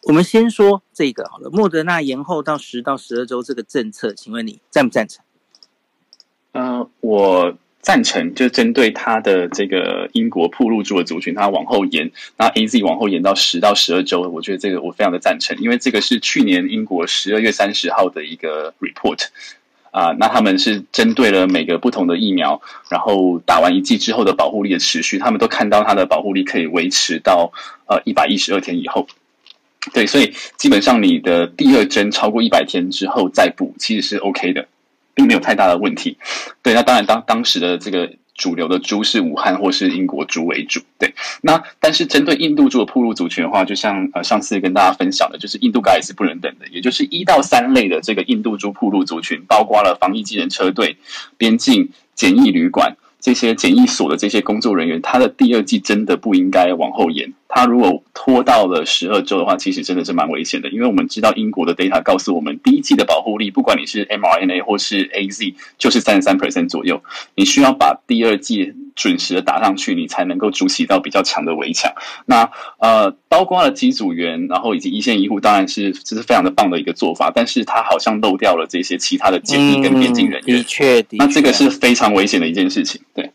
[0.05, 5.23] 我们先说这个好了，莫德纳延后到十到十二周这个政策，请问你赞不赞成？
[6.53, 7.55] 呃，我。
[7.81, 19.27] 赞成，就针对他的这个英国暴露株的族群，他往后延，那 AZ 往后延到十到十二周，我觉得这个我非常的赞成，因为这个是去年英国十二月三十号的一个 report
[19.91, 27.53] 啊，那他们是针对了每个不同的疫苗，然后打完一剂之后的保护力的持续，他们都看到它的保护力可以维持到
[27.85, 29.07] 呃一百一十二天以后，
[29.93, 34.67] 对，所以基本上你的第二针超过一百天之后再补，其实是 OK 的。
[35.17, 36.19] 并没有太大的问题，
[36.61, 50.97] 对，那当然当当时的这个主流的猪是武汉或是英国猪为主，对，那但是针对印度猪的铺路族群的话，就像呃上次跟大家分享的，就是印度咖也是不能等的，也就是一到三类的这个印度猪铺路族群，包括了防疫计程车队、
[51.35, 52.95] 边境检疫旅馆。
[53.19, 57.33] 这些检疫所的这些工作人员，他的第二季真的不应该往后延。
[57.49, 60.69] 他如果拖到了十二周的话，其实真的是蛮危险的。
[60.69, 67.01] 因为我们知道英国的 data 告诉我们，第一季的保护力，不管你是 mRNA 或是 AZ，就是三十三 percent 左右。
[67.35, 71.93] 你需要把第二季准时的打上去，你才能够筑起到比较强的围墙。
[72.25, 77.31] 那呃，包括了机组员，然后以及一线医护，当然是这是非常的棒的一个做法。
[77.33, 80.57] 但是他好像漏掉了这些其他的检疫跟边境人员。
[80.57, 83.01] 嗯、的确，的确，那这个是非常危险的一件事情。
[83.13, 83.31] 对。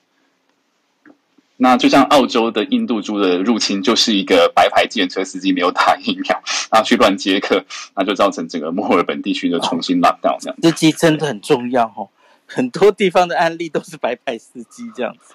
[1.63, 10.69] 那就像澳洲的印度猪的入侵，就是一个白牌计程车司机没有打疫苗，然后去乱接客，那就造成整个墨尔本地区的重新 lock down 这样子。
[10.69, 12.09] 司机真的很重要哦，
[12.47, 15.35] 很多地方的案例都是白牌司机这样子。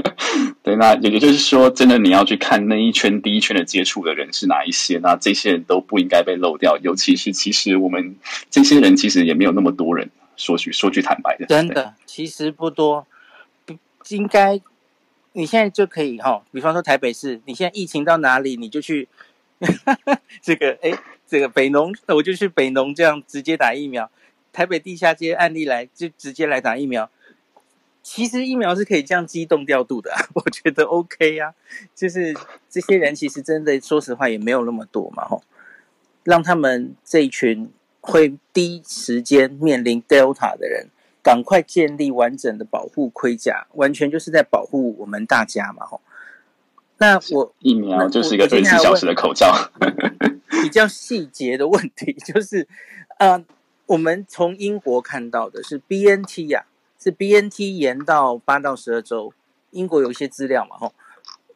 [0.62, 6.76] 对，那也也就是说，真的你要去看那一圈第一圈的接触的人是哪一些，那这些人都不应该被漏掉。
[6.76, 8.16] 尤其是，其实我们
[8.50, 13.06] 这些人其实也没有那么多人，说句说句坦白的，真的其实不多，
[13.64, 13.74] 不
[14.10, 14.60] 应该。
[15.36, 19.08] 你现在就可以哈，比方说台北市，你现在疫情到哪里，你就去
[20.40, 24.08] 这个哎，这个北农，那我就去北农这样直接打疫苗。
[24.52, 27.10] 台北地下街案例来就直接来打疫苗。
[28.00, 31.52] 其实疫苗是可以这样机动调度的， 我觉得 OK 呀、
[31.96, 32.32] 就是
[32.70, 35.42] 这些人其实真的说实话也没有那么多嘛，吼，
[36.22, 37.68] 让他们这一群
[38.00, 40.88] 会第一时间面临 Delta 的人。
[41.24, 45.86] 赶快建立完整的保护盔甲，完全就是在保护我们大家嘛！
[45.86, 46.02] 吼，
[46.98, 49.70] 那我疫苗就是一个二十四小时的口罩。
[50.62, 52.68] 比较细节的问题 就是，
[53.18, 53.42] 呃，
[53.86, 56.68] 我们从英国看到的是 BNT 呀、啊，
[57.02, 59.32] 是 BNT 延到八到十二周，
[59.70, 60.92] 英国有一些资料嘛，吼，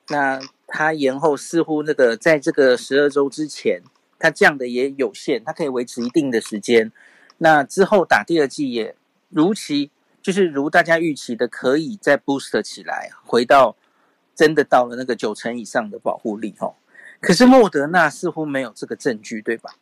[0.08, 3.82] 那它延后似乎那个在这个十二周之前，
[4.18, 6.90] 它降的也有限，它可以维持一定的时间，
[7.36, 8.94] 那之后打第二剂也。
[9.28, 9.90] 如期
[10.22, 13.76] 就是如大家预期的，可以再 boost 起来，回到
[14.34, 16.74] 真的到了那个九成以上的保护力哦。
[17.20, 19.74] 可是莫德纳似乎没有这个证据，对吧？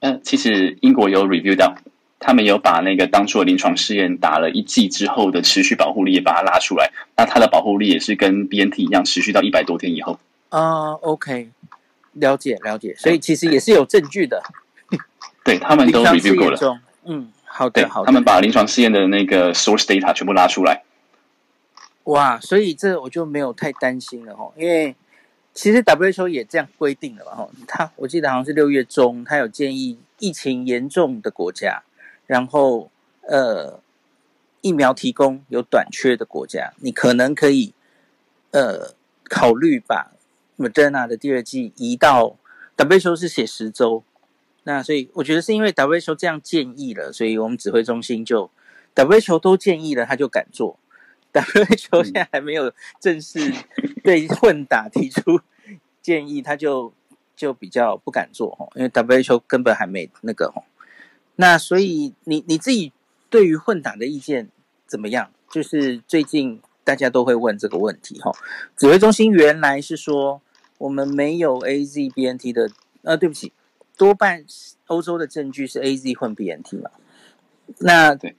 [0.00, 1.74] 嗯，其实英国有 review 到，
[2.18, 10.18] 他们有把那个当初的临床试验打了一剂之后的持续保护力也把它拉出来，那它的保护力也是跟 BNT 一样，持续到一百多天以后。
[10.48, 11.50] 啊、uh，OK，
[12.14, 14.42] 了解了解，所以其实也是有证据的。
[15.44, 17.30] 对，他们都 review 过了，嗯。
[17.52, 18.06] 好的，好的。
[18.06, 20.84] 他们把临床试验的那个 source data 全部拉出来。
[22.04, 24.94] 哇，所以这我就没有太担心了哦，因为
[25.52, 31.82] 其实 WHO 也这样规定了嘛，哈，他我记得好像是六月中，他有建议疫情严重的国家，
[32.26, 32.90] 然后
[33.22, 33.80] 呃
[34.60, 37.74] 疫苗提供有短缺的国家，你可能可以
[38.52, 38.94] 呃
[39.28, 40.12] 考虑把
[40.56, 42.36] Moderna 的第二季移到
[42.76, 44.02] WHO 是写十周，
[44.64, 48.50] 那所以我觉得是因为 WHO 这样建议了，所以我们指挥中心就
[48.94, 50.78] WHO 都建议了，他就敢做。
[51.32, 53.52] WHO 现在还没有正式
[54.02, 55.40] 对混打提出
[56.02, 56.92] 建议，他就
[57.36, 60.64] 就比较不敢做哦，因为 WHO 根本还没那个哦。
[61.36, 62.92] 那所以你你自己
[63.30, 64.48] 对于混打的意见
[64.86, 65.30] 怎么样？
[65.48, 68.30] 就是最近大家都会问这个问题哈。
[68.76, 70.42] 指挥中心原来是说
[70.78, 72.70] 我们没有 AZ BNT 的，
[73.02, 73.52] 呃，对不起，
[74.00, 74.46] 多半
[74.86, 76.90] 欧洲的证据是 AZ 混 BNT 嘛。
[77.80, 78.34] 那对。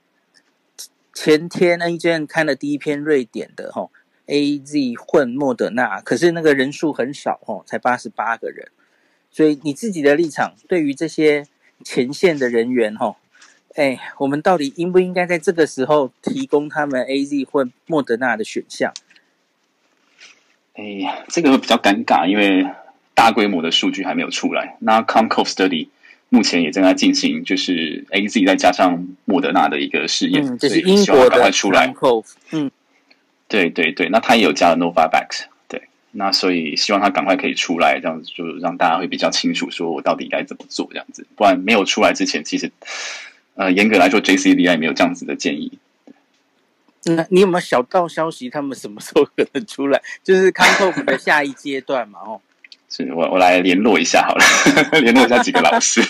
[1.14, 3.91] 前天 NEJM 看了第一篇瑞典的哈
[4.26, 8.72] AZ 混莫德纳，可是那个人数很少哦，才八十八个人。
[9.30, 11.45] 所以你自己的立场，对于这些
[11.84, 13.18] 前线的人员哈，
[13.76, 18.91] 哎，我们到底应不应该在这个时候提供他们 AZ 混莫德纳的选项？
[20.74, 22.66] 哎呀，这个会比较尴尬，因为
[23.22, 24.78] 大规模的数据还没有出来。
[24.80, 25.88] 那 CONCOVE Study。
[26.34, 31.93] 目前也正在进行，就是 A Z 再加上莫德纳的一个试验，嗯，就是英国赶快出来。
[32.51, 32.72] 嗯，
[33.49, 41.28] 对对对，那他也有加了 Novavax，对，那所以希望他赶快可以出来，这样子就让大家会比较清楚，说我到底该怎么做这样子。
[41.36, 42.72] 不然没有出来之前，其实
[43.55, 45.74] 呃，严格来说，J C V I 没有这样子的建议。
[47.03, 48.49] 那你有没有小道消息？
[48.49, 50.01] 他们什么时候可能出来？
[50.24, 52.19] 就是 CONCOVE 的下一阶段嘛？
[52.26, 52.41] 哦。
[52.94, 54.44] 是我我来联络一下好了，
[55.00, 56.02] 联络一下几个老师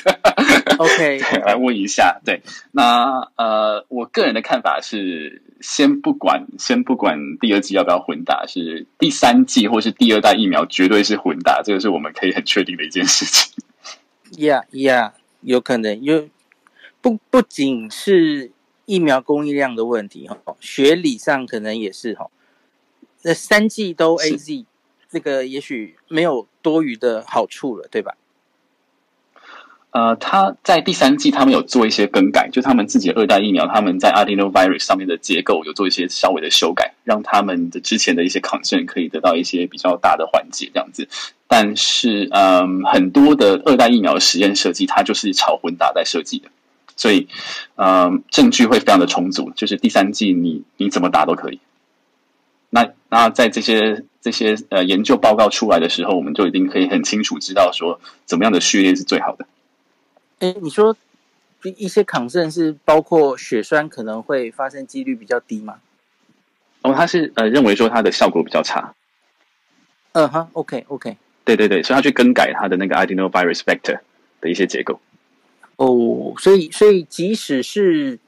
[0.79, 2.19] ，OK， 来问一下。
[2.25, 13.63] 对，那呃，我个人的看法是，先不管先不管第二季要不要混打，是第三季或是第二代疫苗绝对是混打，这个是我们可以很确定的一件事情。
[14.31, 15.11] Yeah, yeah，
[15.41, 16.29] 有可能，有
[16.99, 18.49] 不不仅是
[18.85, 22.31] 疫苗供应量的问题哈，学理上可能也是哈，
[23.21, 24.65] 那三季都 AZ。
[25.11, 28.15] 这个也许没有多余的好处了，对吧？
[29.91, 41.09] 呃，他在第三季，他们有做一些更改，就他们自己二代疫苗，他们在 adenovirus 上面的结构有做一些稍微的修改，让他们的之前的一些 concern 可以得到一些比较大的缓解，这样子。
[41.45, 46.47] 但是，嗯，很多的二代疫苗的实验设计，它就是朝混打在设计的，
[46.95, 47.27] 所以，
[47.75, 51.59] 嗯，证据会非常的充足，就是第三季你你怎么打都可以。
[52.69, 59.45] 那那在这些这些呃研究报告出来的时候，我们就已经可以很清楚知道说怎么样的序列是最好的。
[60.39, 60.95] 哎，你说
[61.63, 65.79] 一些 concern 是包括血栓可能会发生几率比较低吗？
[66.83, 68.93] 哦，他是呃认为说它的效果比较差。
[70.13, 73.99] 嗯哼，OK OK，对对对，所以他去更改他的那个 adenovirus vector
[74.41, 74.99] 的一些结构。
[75.77, 78.19] 哦，所以所以即使是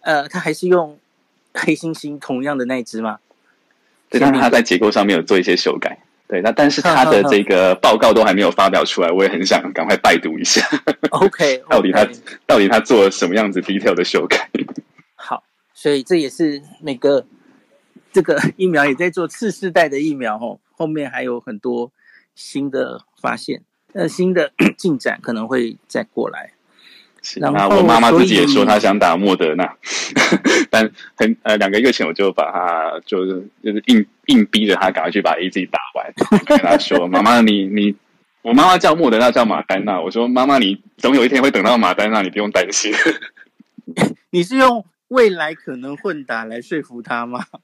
[0.00, 0.98] 呃，他还是用
[1.54, 3.20] 黑猩猩同样的那只吗？
[4.10, 5.98] 对，但是他在结构上面有做一些修改。
[6.26, 10.60] 对，那但是他的这个报告都还没有发表出来，我也很想赶快拜读一下。
[11.08, 11.62] OK，, okay.
[11.70, 12.06] 到底他
[12.46, 14.50] 到底他做了什么样子 detail 的修改？
[15.14, 15.42] 好，
[15.72, 17.26] 所以这也是每个
[18.12, 21.90] 这个疫苗也在做次世代的疫苗哦，后面还有很多
[22.34, 23.62] 新的发现，
[23.94, 26.52] 呃，新的进展可能会再过来。
[27.40, 29.70] 那我妈妈自己也说她想打莫德纳，
[30.70, 36.12] 但很呃两个月前我就把她就是就是硬硬逼着她赶快去把 AZ 打完，
[36.46, 37.94] 跟她说：“妈妈你你，
[38.42, 42.92] 我妈妈叫莫德纳叫马丹娜，我说妈妈你总有一天会等到马丹娜，你不用担心。
[44.30, 47.44] ”你是用未来可能混打来说服她吗？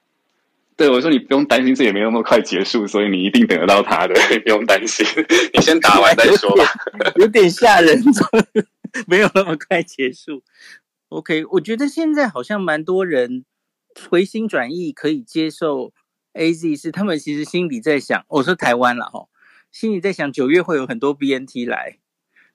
[0.77, 5.05] 对，我说你不用担心，这也没有那么快结束，所以你一定等得到她的，不用担心，
[5.53, 6.65] 你先打完再说吧。
[7.15, 8.03] 有点吓人。
[9.07, 10.43] 没有那么快结束。
[11.09, 13.45] OK，我觉得现在好像蛮多人
[14.09, 15.93] 回心转意，可以接受
[16.33, 19.27] AZ，是他们其实心里在想，我说台湾了哈，
[19.71, 21.99] 心里在想九月会有很多 BNT 来，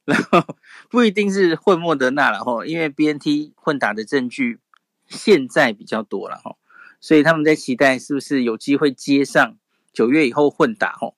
[0.05, 0.57] 然后
[0.91, 4.59] 不一定是混莫德纳了哈，因为 BNT 混打的证据
[5.07, 6.57] 现在比较多了哈，
[7.01, 9.57] 所以他们在期待是不是有机会接上
[9.93, 11.14] 九月以后混打哈，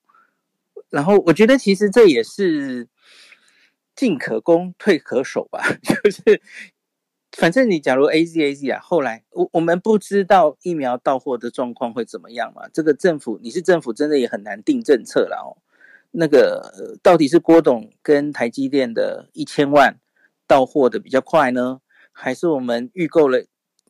[0.91, 2.89] 然后我觉得其实这也是。
[3.95, 5.63] 进可攻，退可守吧。
[5.83, 6.43] 就是，
[7.33, 12.69] 反正你假如 A Z A Z 啊，后来我我们不知道疫苗到货的状况会怎么样嘛。
[12.73, 15.61] 这个政府，你是政府，真的也很难定政策了哦。
[16.13, 19.99] 那个到底是郭董跟台积电的一千万
[20.47, 21.81] 到货的比较快呢，
[22.13, 23.45] 还是我们预购了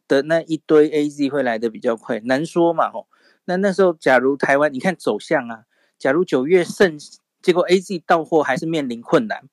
[0.06, 2.20] 的那一堆 A Z 会来的比较快？
[2.20, 3.08] 难说嘛吼。
[3.44, 5.64] 那那时候，假如台湾，你看走向啊。
[5.98, 6.98] 假如九月剩，
[7.40, 9.44] 结果 AZ 到货还是面临困难，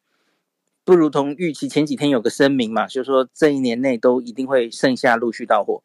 [0.83, 1.67] 不如同预期。
[1.67, 5.83] 前几天有个声明嘛，就是说这一年内都一定会剩下陆续到货。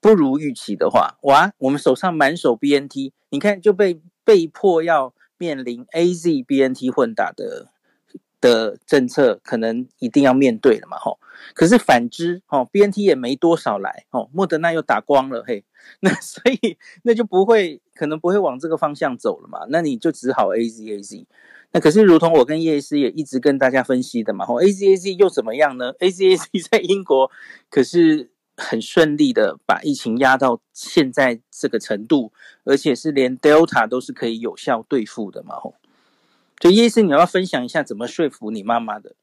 [0.00, 7.68] 不如预期的话，哇，我们手上满手 BNT，你看就被被迫要面临 AZ BNT 混打的
[8.40, 11.18] 的政策，可能一定要面对了嘛，吼。
[11.54, 15.64] 可是反之，哦，BNT 也没多少来，哦，莫德纳又打光了，嘿，
[16.00, 21.24] 那所以那就不会，可能不会往这个方向走了嘛，那你就只好 AZ AZ。
[21.72, 27.30] 那可是如同我跟叶医师也一直跟大家分析的嘛，吼，A C A C 又怎么样呢？A C A C 在英国
[27.68, 28.30] 可是。
[28.62, 32.30] 很顺利的把疫情压到现在这个程度，
[32.64, 35.54] 而且是连 Delta 都是可以有效对付的嘛？
[35.54, 35.74] 吼，
[36.60, 39.14] 所以叶医师，你要分享一下怎么说服你妈妈的？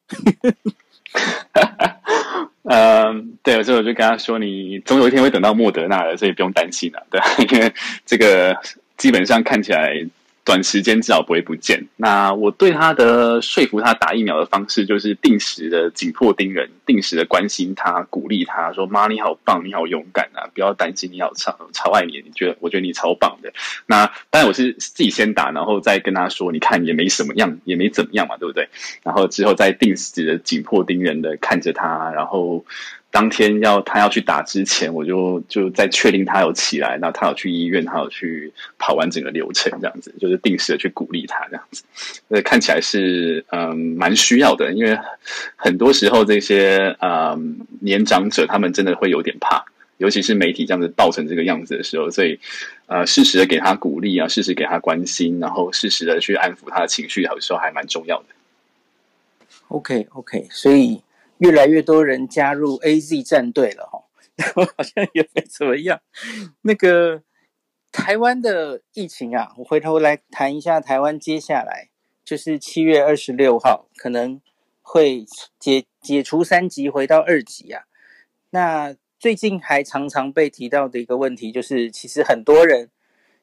[2.64, 7.72] 嗯， 对，所以我就跟他说，你总有一天会等到莫德纳的，所以不用担心了，对，因为
[8.08, 8.60] 这个
[8.98, 10.04] 基本上看起来。
[10.48, 11.88] 短时间至少不会不见。
[11.98, 20.48] 那我对他的说服他打疫苗的方式，就是定时的紧迫盯人，定时的关心他，鼓励他说：“妈，你好棒，你好勇敢啊！
[20.54, 22.56] 不要担心，你好超超爱你，你觉得？
[22.62, 23.52] 我觉得你超棒的。”
[23.88, 28.70] 那当然我是自己先打，然后再跟他说：“你看也没什么样，也没怎么样嘛，对不对？”
[29.04, 32.64] 然后之后再定时的紧迫盯人的看着他，然后。
[33.10, 41.84] 当天要他要去打之前，我就就在确定他有起来，那他有去医院，他有去跑完整个流程，这样子就是定时的去鼓励他，这样子，
[42.28, 45.00] 呃，看起来是嗯蛮需要的，因为
[45.56, 49.66] 很多时候这些嗯年长者他们真的会有点怕，
[49.98, 52.40] 尤其是媒体这样子报成这个样子的时候，所以
[52.88, 58.26] 呃适时的给他鼓励啊，适时给他关心，然后适时的去安抚他的情绪，有时候还蛮重要的。
[59.70, 61.02] OK OK，所以。
[61.40, 64.04] 越来越多人加入 AZ 战队了哈，
[64.56, 66.02] 我 好像也没怎么样。
[66.62, 67.24] 那个
[67.92, 71.90] 台湾的疫情啊，我回头来谈一下台湾接下来
[72.24, 74.42] 就是七月二十六号可能
[74.82, 75.26] 会
[75.60, 77.84] 解解除三级回到二级啊。
[78.50, 82.90] 那最近还常常被提到的一个问题就是，其实很多人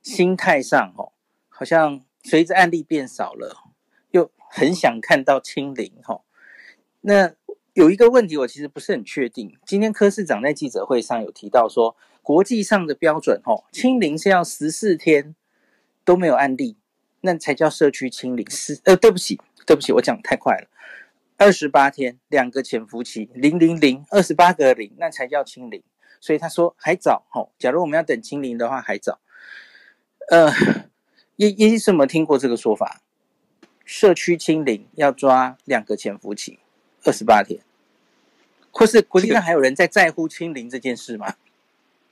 [0.03, 1.13] 心态上哦，
[1.49, 3.57] 好像随着案例变少了，
[4.13, 6.23] 又很想看到清零哈。
[7.01, 7.35] 那
[7.75, 9.59] 有一个问题，我其实不是很确定。
[9.67, 15.35] 今天柯市长在记者会上有提到说，国际上的标准，吼，清零是要十四天
[16.05, 16.77] 都没有案例，
[17.23, 18.49] 那才叫社区清零。
[18.49, 20.69] 是，呃，对不起，对不起，我讲太快了。
[21.37, 25.83] 二十八天，两个潜伏期，零零零，二十八个零，那才叫清零。
[26.21, 27.51] 所以他说还早，吼。
[27.59, 29.19] 假如我们要等清零的话，还早。
[30.31, 30.53] 呃，
[31.37, 33.03] 叶叶医生有没有听过这个说法？
[33.85, 36.61] 社区清零要抓两个潜伏期。
[37.05, 37.61] 二十八天，
[38.71, 41.35] 或是国际上还有人在在乎清零这件事吗？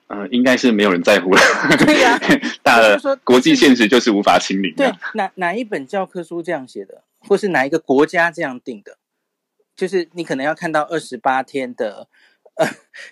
[0.09, 1.41] 呃，应该是没有人在乎了。
[1.79, 2.21] 对呀、 啊，
[2.63, 4.75] 大了说国际现实就是无法清零。
[4.75, 8.99] 对，哪哪一本教科书这样写的，或是哪一个国家这样定的？
[9.75, 12.09] 就是你可能要看到二十八天的
[12.57, 12.67] 呃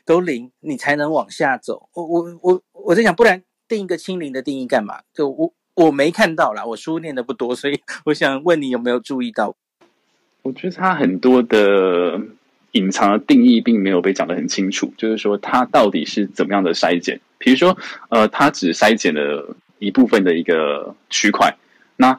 [0.04, 1.88] 都零，你才能往下走。
[1.94, 5.00] 我我我我在想，不然定一个清零的定义干嘛？
[5.14, 9.56] 就我我没看到啦，我书念的不多，所以我想问你有没有注意到？
[10.42, 12.20] 我觉得它很多的
[12.72, 17.20] 隐藏的定义并没有被讲得很清楚，就是说它到底是怎么样的筛检？
[17.38, 17.76] 比如说，
[18.08, 21.56] 呃，它只筛检了一部分的一个区块，
[21.96, 22.18] 那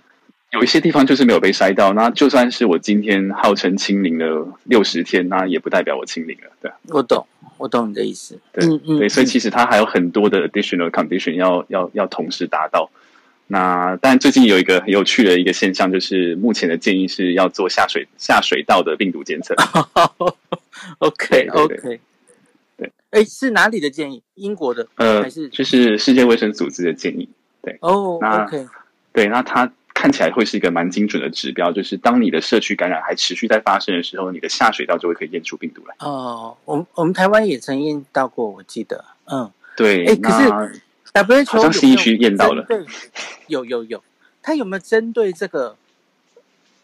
[0.51, 6.71] 有一些地方就是没有被筛到，那就算是我今天号称清零了六十天，那也不代表我清零了，对。
[6.89, 7.25] 我懂，
[7.57, 8.39] 我懂你的意思。
[8.51, 12.89] 对，嗯嗯，对，所以其实它还有很多的 additional condition 要要要同时达到。
[13.51, 19.53] 那但最近有一个很有趣的一个现象，就是目前的建议是要做下水下水道的病毒检测。
[20.99, 21.99] OK OK，
[22.77, 24.23] 对，哎，是哪里的建议？
[24.35, 24.87] 英国的？
[24.95, 27.27] 呃，还是就是世界卫生组织的建议？
[27.61, 28.65] 对，哦、oh,，OK，
[29.11, 35.95] 对，那它看起来会是一个蛮精准的指标，就是当你的社区感染还持续在发生的时候，你的下水道就会可以验出病毒来。
[35.99, 40.81] 哦，我们我们台湾也曾验到过，我记得，嗯，对，哎，可是。
[41.13, 42.85] WHO 好像新一区验到了，对，
[43.47, 44.03] 有有有，
[44.41, 45.75] 他有没有针对这个？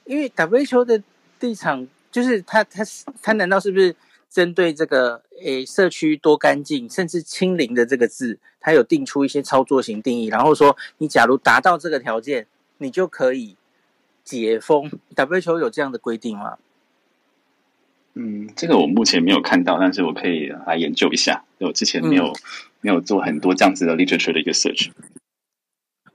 [0.06, 1.02] 因为 WHO 的
[1.40, 2.84] 立场就是他他
[3.22, 3.96] 他难道是不是
[4.30, 5.22] 针对这个？
[5.40, 12.48] 诶，社区多干净，甚至清零的这个字，他有定出一些操作型定义，然后说你假如达到这个条件，
[12.80, 13.56] 你就可以
[14.24, 14.90] 解封。
[15.16, 16.58] WHO 有这样的规定吗？
[18.16, 21.44] 嗯，这个我目前没有看到，但是我可以来研究一下。
[21.60, 22.36] 我之前没有、嗯、
[22.82, 24.92] 没有做很多这样子的 literature 的一个 search。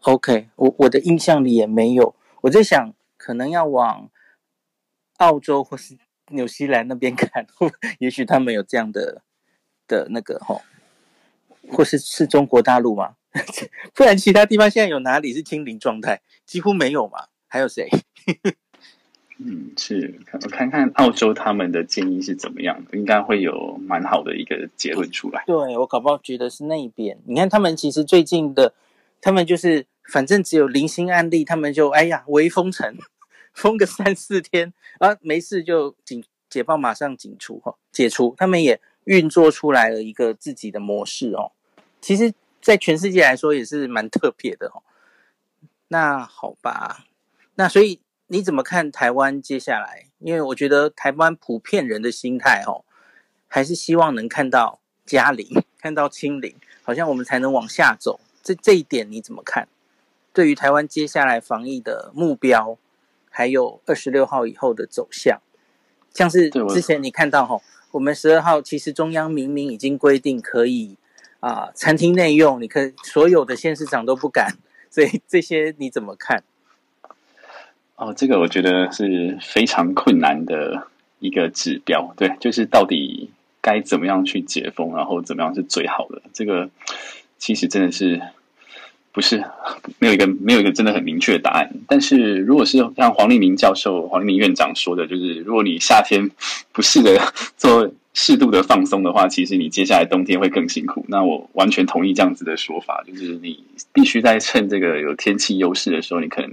[0.01, 2.15] OK，我我的印象里也没有。
[2.43, 4.11] 我在想，可能要往
[5.19, 5.97] 澳洲或是
[6.31, 7.47] 纽西兰那边看，
[8.01, 9.23] 也许他们有这样的
[9.87, 10.63] 的那个吼，
[11.71, 13.17] 或是是中国大陆吗？
[13.95, 16.21] 不然其他地方现在有哪里是清零状态？
[16.45, 17.29] 几乎没有嘛？
[17.47, 17.89] 还有谁？
[19.45, 25.43] 嗯，是，我看看澳洲他们的建议是怎么样的，应该会有蛮好的一个结论出来。
[25.47, 27.19] 对，我搞不好觉得是那边。
[27.27, 28.73] 你看他们其实最近的，
[29.21, 32.97] 他们就是反正只有零星案例，他们就哎呀，微封城，
[33.53, 38.35] 封个三四天啊，没事就解解放，马上解除哈，解除。
[38.39, 41.51] 他们也运作出来了一个自己的模式哦。
[42.01, 44.83] 其实，在全世界来说也是蛮特别的哦。
[45.89, 47.07] 那好吧，
[47.57, 47.99] 那所以。
[48.33, 50.07] 你怎么看台湾接下来？
[50.19, 52.83] 因为我觉得台湾普遍人的心态哦，
[53.47, 58.21] 还是希望能看到加零，看到清零，好像我们才能往下走。
[58.43, 59.69] 这这一点你怎么看？
[60.33, 62.79] 对于台湾接下来防疫的目标，
[63.29, 65.39] 还有二十六号以后的走向，
[66.15, 67.61] 像是之前你看到哈，
[67.91, 70.97] 我们十二号其实中央明明已经规定可以
[71.41, 74.57] 啊，餐厅内用，你可所有的县市长都不敢，
[74.91, 76.43] 所以这些你怎么看？
[78.03, 80.89] 哦，这个我觉得是非常困难的
[81.21, 83.31] 一个指标，对，就是到底
[83.61, 86.21] 该怎么样去解封，然后怎么样是最好的。
[86.33, 86.69] 这个
[87.39, 88.21] 其实真的是
[89.13, 89.45] 不是
[90.01, 91.71] 没有一个没有一个真的很明确的答案。
[91.87, 96.29] 但是如果是像黄立明教授、黄立明院长说的，就是如果你夏天
[96.73, 97.21] 不试着
[97.57, 101.07] 做适度的放松的话，其实你接下来冬天会更辛苦。
[101.07, 106.51] 那我完全同意这样子的说法，就是你必须在趁这个有天气优势的时候，你可能。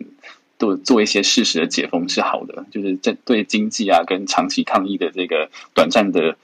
[0.59, 6.35] 做做一些适时的解封是好的，就是针对经济啊跟长期抗疫的这个短暂的、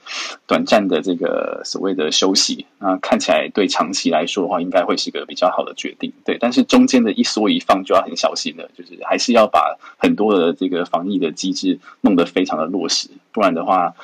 [0.46, 6.14] 短暂的这个所谓的休息，那看起来对长期来说的话，应该会是个比较好的决定。
[6.24, 13.94] 对，但是中间的一缩一放就要很小心了，就是还是要把很多的这个防疫的机制弄得非常的落实，不然的话，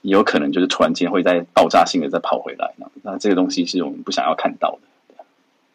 [0.00, 2.72] 也有可能就是突然间会再爆炸性的再跑回来。
[3.02, 4.78] 那这个东西是我们不想要看到的。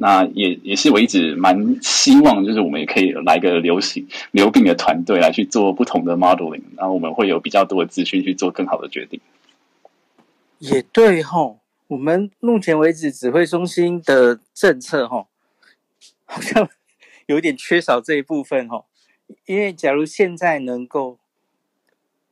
[0.05, 9.21] 那也也是我一直蛮希望，就是我们也可以来个流行流病的团队来去做不同的 modeling，然后我们会有比较多的资讯去做更好的决定。
[10.59, 15.27] 也对吼，我们目前为止指挥中心的政策吼，
[16.25, 16.67] 好像
[17.27, 18.83] 有点缺少这一部分吼。
[19.45, 21.17] 因为假如现在能够，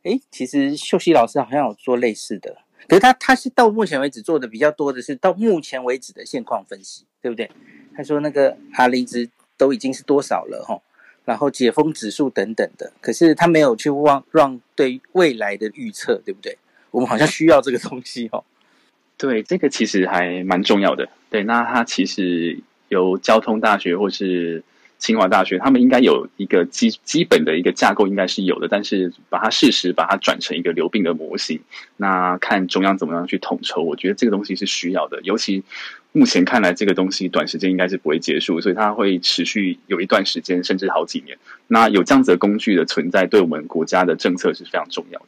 [0.04, 2.58] 哎，其实秀熙老师好像有做类似的。
[2.88, 7.50] 可是他他是到目前为止做的比较多的是到目前为止的现况分析，对不对？
[7.96, 10.82] 他说那个 R 零值都已经是多少了哈，
[11.26, 16.58] 然后解封指数等等的，可是他没有去望让对未来的预测，对不对？
[16.92, 18.44] 我们好像需要这个东西哦。
[19.18, 21.10] 对，这个其实还蛮重要的。
[21.30, 22.60] 对，那他其实
[22.90, 24.64] 由交通大学或是。
[25.02, 31.60] 清华大学，他们应该有一个基基本的一个架构，应该是有的，但是把它适时把它转成一个流病的模型，
[31.98, 35.20] 那看中央怎么样去统筹，我觉得这个东西是需要的。
[35.24, 35.64] 尤其
[36.12, 41.36] 目前看来，这个东西短时间应该是不会结束，所以它会持续有一段时间，甚至好几年。
[41.66, 45.26] 那有这样子的工具的存在，对我们国家的政策是非常重要的。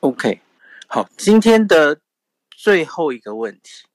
[0.00, 0.40] OK，
[0.88, 1.98] 好，今天的
[2.54, 3.86] 最后一个问题，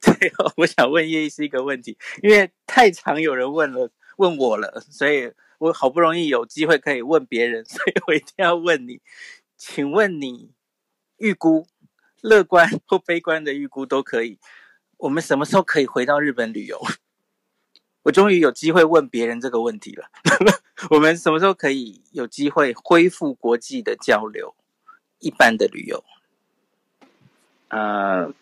[0.00, 3.88] 最后我想问叶医师一个问题，因为太常有人问了。
[4.16, 9.00] 问我了，所以我好不容易有机会可以问别人， 所以我一定要问你，
[9.56, 10.50] 请问你
[11.18, 11.66] 预估
[12.20, 14.38] 乐观或悲观的预估都可以，
[14.96, 16.80] 我们什么时候可以回到日本旅游？
[18.04, 20.10] 我终于有机会问别人这个问题了。
[20.90, 24.54] 我们什么时候可以有机会恢复国际的交流，
[25.20, 26.04] 一般的旅游？
[27.68, 28.34] 呃。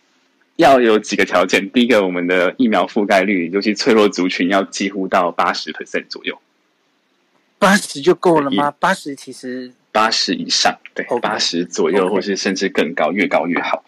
[0.60, 6.38] 要有几个条件，第一个，我们的疫苗覆盖率，尤其脆弱族群，要几乎到八十 percent 左右。
[7.58, 8.70] 八十就够了吗？
[8.70, 13.82] 八十其实八十以上，对，八十.左右.或是甚至更高，越高越好。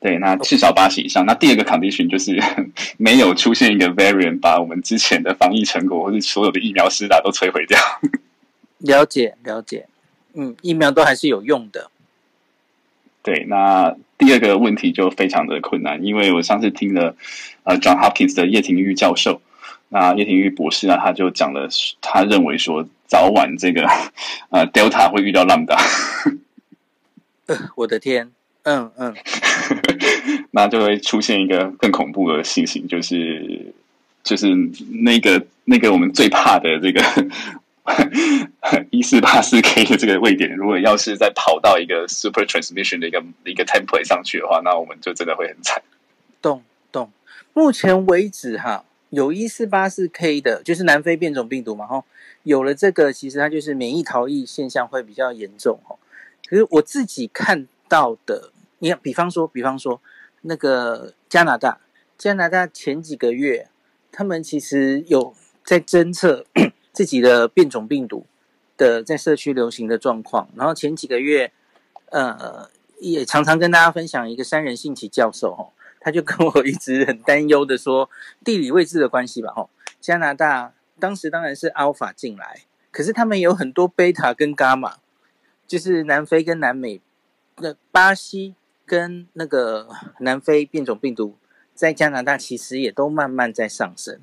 [0.00, 1.26] 对，那至少八十以上。
[1.26, 2.42] 那第二个 condition 就是
[2.96, 7.78] 没有出现一个 variant 把我们之前的防疫成果或是所有的疫苗施打都摧毁掉。
[8.80, 9.86] 了解，了解。
[10.32, 11.90] 嗯，疫苗都还是有用的。
[13.26, 17.16] 对，那第二个问题就非常的困难，因为我上次听了
[17.64, 19.42] 呃，John Hopkins 的叶廷玉教授，
[19.88, 21.68] 那叶廷玉博士呢，他就讲了，
[22.00, 23.84] 他认为说早晚这个
[24.50, 25.76] 呃 Delta 会遇到 Lambda。
[27.46, 28.30] 呃， 我的天，
[28.62, 29.12] 嗯嗯，
[30.52, 33.74] 那就会出现一个更恐怖的情形，就是
[34.22, 34.54] 就是
[35.02, 37.02] 那个那个我们最怕的这个。
[38.90, 45.82] 一四八四 K 的这个位点，如果要是再跑到一个 super transmission 的一个一个 template 上去的话，那我们就真的会很惨。
[46.42, 47.10] 懂懂。
[47.52, 52.04] 目前为止哈，有一四八四 K 的，就是南非变种病毒嘛，哈，
[52.42, 55.96] 有了这个，其实它就是免疫逃逸现象会比较严重，哈。
[56.46, 60.00] 可是我自己看到的，你，比方说，比方说
[60.42, 61.78] 那个加拿大，
[62.18, 63.68] 加拿大前几个月。
[64.18, 66.46] 他们其实有在侦测
[66.96, 68.24] 自己的变种病毒
[68.78, 70.48] 的在社区流行的状况。
[70.56, 71.52] 然后前几个月，
[72.06, 72.70] 呃，
[73.00, 75.68] 也常常跟大家分享一个三人信奇教授哈，
[76.00, 78.08] 他就跟我一直很担忧的说，
[78.42, 79.68] 地理位置的关系吧哈，
[80.00, 84.94] 加拿大当时当然是 Alpha 进来，可是他们有很多贝塔跟伽马，
[85.66, 87.02] 就是南非跟南美，
[87.58, 88.54] 那巴西
[88.86, 89.90] 跟那个
[90.20, 91.36] 南非变种病毒。
[91.74, 94.20] 在加拿大其实也都慢慢在上升，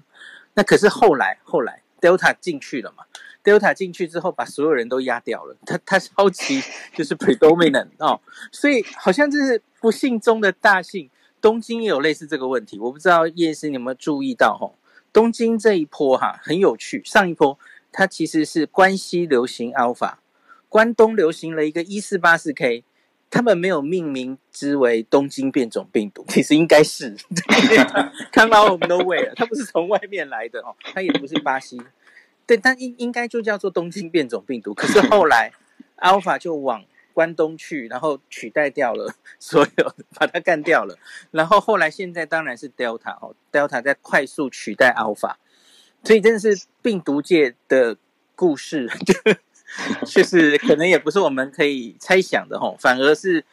[0.56, 3.06] 那可是后来后来 Delta 进去了嘛
[3.42, 6.62] ？Delta 进去之后把所有人都压掉了，它它超级
[6.94, 8.20] 就是 predominant 哦，
[8.52, 11.10] 所以好像这是不幸中的大幸。
[11.40, 14.70] 东京也有类似这个问题，我不知道叶师你有没有注意到哈？
[15.14, 17.58] 东京这一波哈很有趣，上一波
[17.92, 20.16] 它其实是关西流行 Alpha，
[20.68, 22.84] 关东流行了一个一四八四 K。
[23.34, 27.16] 他们没有命名之为东京变种病毒， 其实应该是
[28.32, 31.82] come out of nowhere，它不是从外面来的哦，它也不是巴西，
[32.46, 34.72] 对，但应应该就叫做东京变种病毒。
[34.72, 35.52] 可是后来
[35.98, 40.96] Alpha 就往关东去，然后取代掉了 所有，把它干掉了。
[41.32, 45.34] 然后后来现在当然是 Delta 哦，Delta 在快速取代 Alpha，
[46.04, 47.98] 所以真的是病毒界的
[48.36, 48.88] 故事。
[50.06, 53.44] 就是可能也不是我们可以猜想的吼，反而是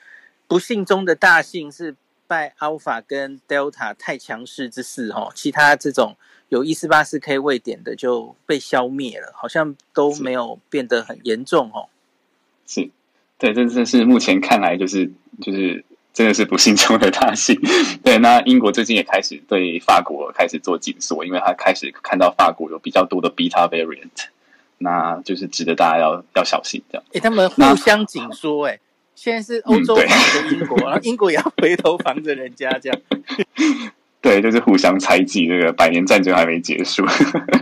[0.47, 1.95] 不幸中的大幸，是
[2.27, 6.17] 拜 Alpha 跟 Delta 太强势之势吼，其他这种
[6.49, 11.89] 有一四八四 K 位点的就被消灭了，好像都没有变得很严重吼。
[12.67, 12.91] 是，
[13.39, 15.11] 对，这这是目前看来就是
[15.41, 17.61] 就是真的是不幸中的大幸。
[18.05, 24.29] 对，那英国最近也开始对法国开始做紧缩，因为他开始看到法国有比较多的 Beta variant。
[24.83, 27.05] 那就是值得大家要要小心这样。
[27.13, 28.79] 哎，他们互相紧缩哎，
[29.15, 32.99] 现在是欧洲防着英国，嗯、然后英国也要回头防着人家这样。
[34.23, 37.07] 对，就是互相猜忌，这个百年战争还没结束。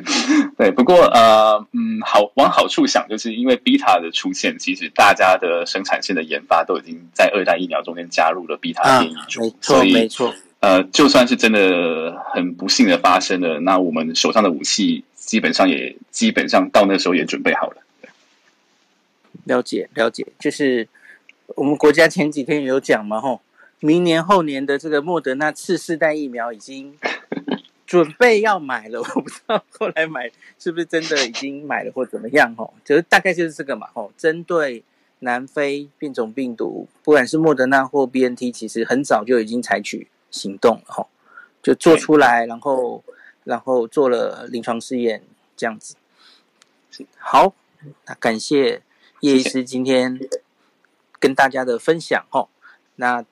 [0.57, 10.35] 对，不过呃嗯，好往好处想，就是因为 Beta 的出现，其实大家的生产线的研发都已经在二代疫苗中间加入了 Beta 变异株，没错没错。
[10.61, 15.05] 呃，就算是真的很不幸的发生了，那我们手上的武器。
[15.29, 17.83] 基本上也基本上到那时候也准备好了。
[19.45, 20.89] 了解了解，就是
[21.49, 23.43] 我们国家前几天有讲嘛，吼，
[23.81, 26.97] 明年后年的这个莫德纳次世代疫苗已经
[27.87, 34.83] 准备要买了，我不知道后来买是不是真的已经买了或怎么样，吼，就是大概就是这个嘛，吼，针对
[35.19, 41.09] 南非变种病毒，不管是莫德纳或 BNT，其实很早就已经采取行动了，吼，
[41.63, 43.05] 就做出来，然后。
[43.49, 45.23] 然后做了临床试验，
[45.57, 45.97] 这样子。
[47.17, 47.55] 好，
[48.05, 48.83] 那感谢
[49.21, 50.21] 叶医师今天
[51.19, 52.49] 跟大家的分享哦。
[52.97, 53.25] 那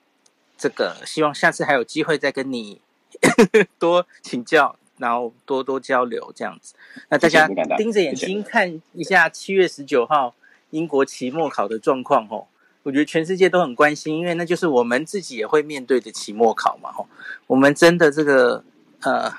[0.57, 2.81] 这个希望下次还有机会再跟你
[3.77, 6.73] 多请教，然后多多交流这样子。
[7.09, 7.47] 那大家
[7.77, 10.33] 盯着眼睛看一下七月十九号
[10.71, 12.47] 英国期末考的状况哦。
[12.81, 16.91] 我觉得全世界都很关心，因为那就是我们自己也会面对的期末考嘛。
[16.91, 17.07] 吼，
[17.45, 18.63] 我们真的这个
[19.01, 19.31] 呃。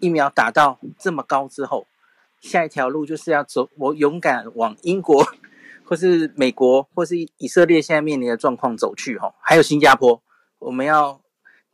[0.00, 1.86] 疫苗打到这么高之后，
[2.40, 5.26] 下一条路就是要走，我勇敢往英国，
[5.84, 10.22] 或是美国，或是以色列现在面临的状况走去哈，还有新加坡，
[10.58, 11.20] 我们要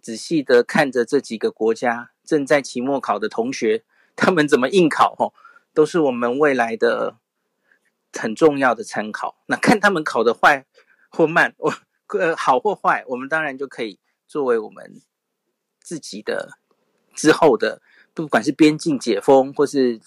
[0.01, 3.85] 仔细的看着这几个国家正在期末考的同学，
[4.17, 5.33] 他们怎么应考哈，
[5.73, 7.17] 都是我们未来的
[8.13, 9.37] 很重要的参考。
[9.47, 10.67] 那看他们考得坏
[11.11, 11.73] 或慢，我
[12.19, 15.01] 呃好或坏，我们当然就可以作为我们
[15.81, 16.59] 自己的
[17.15, 17.81] 之后的。
[18.17, 20.01] 不管是边境解封，或是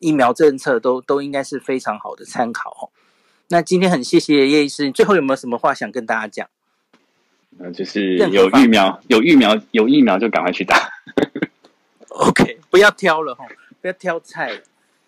[0.00, 2.90] 疫苗政策，都都应该是非常好的参考哦。
[3.48, 6.48] 那今天很谢谢叶医师，最后有没有什么话想跟大家讲？
[7.60, 10.90] 呃，就是有疫苗，有疫苗，有疫苗就赶快去打。
[12.08, 13.44] OK，不要挑了哈，
[13.80, 14.60] 不要挑菜。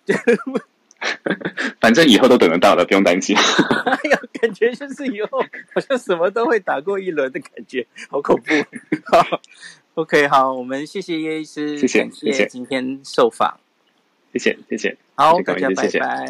[1.81, 3.37] 反正以后都等得到了，不用担心。
[3.37, 5.41] 哎呀，感觉就是以后
[5.75, 8.53] 好像什么都会打过一轮的感觉，好恐怖。
[9.07, 9.41] 好。
[9.97, 13.59] OK，好，我们谢谢叶医师，谢谢，谢谢今天受访，
[14.31, 16.27] 谢谢，谢谢，好，大家拜拜。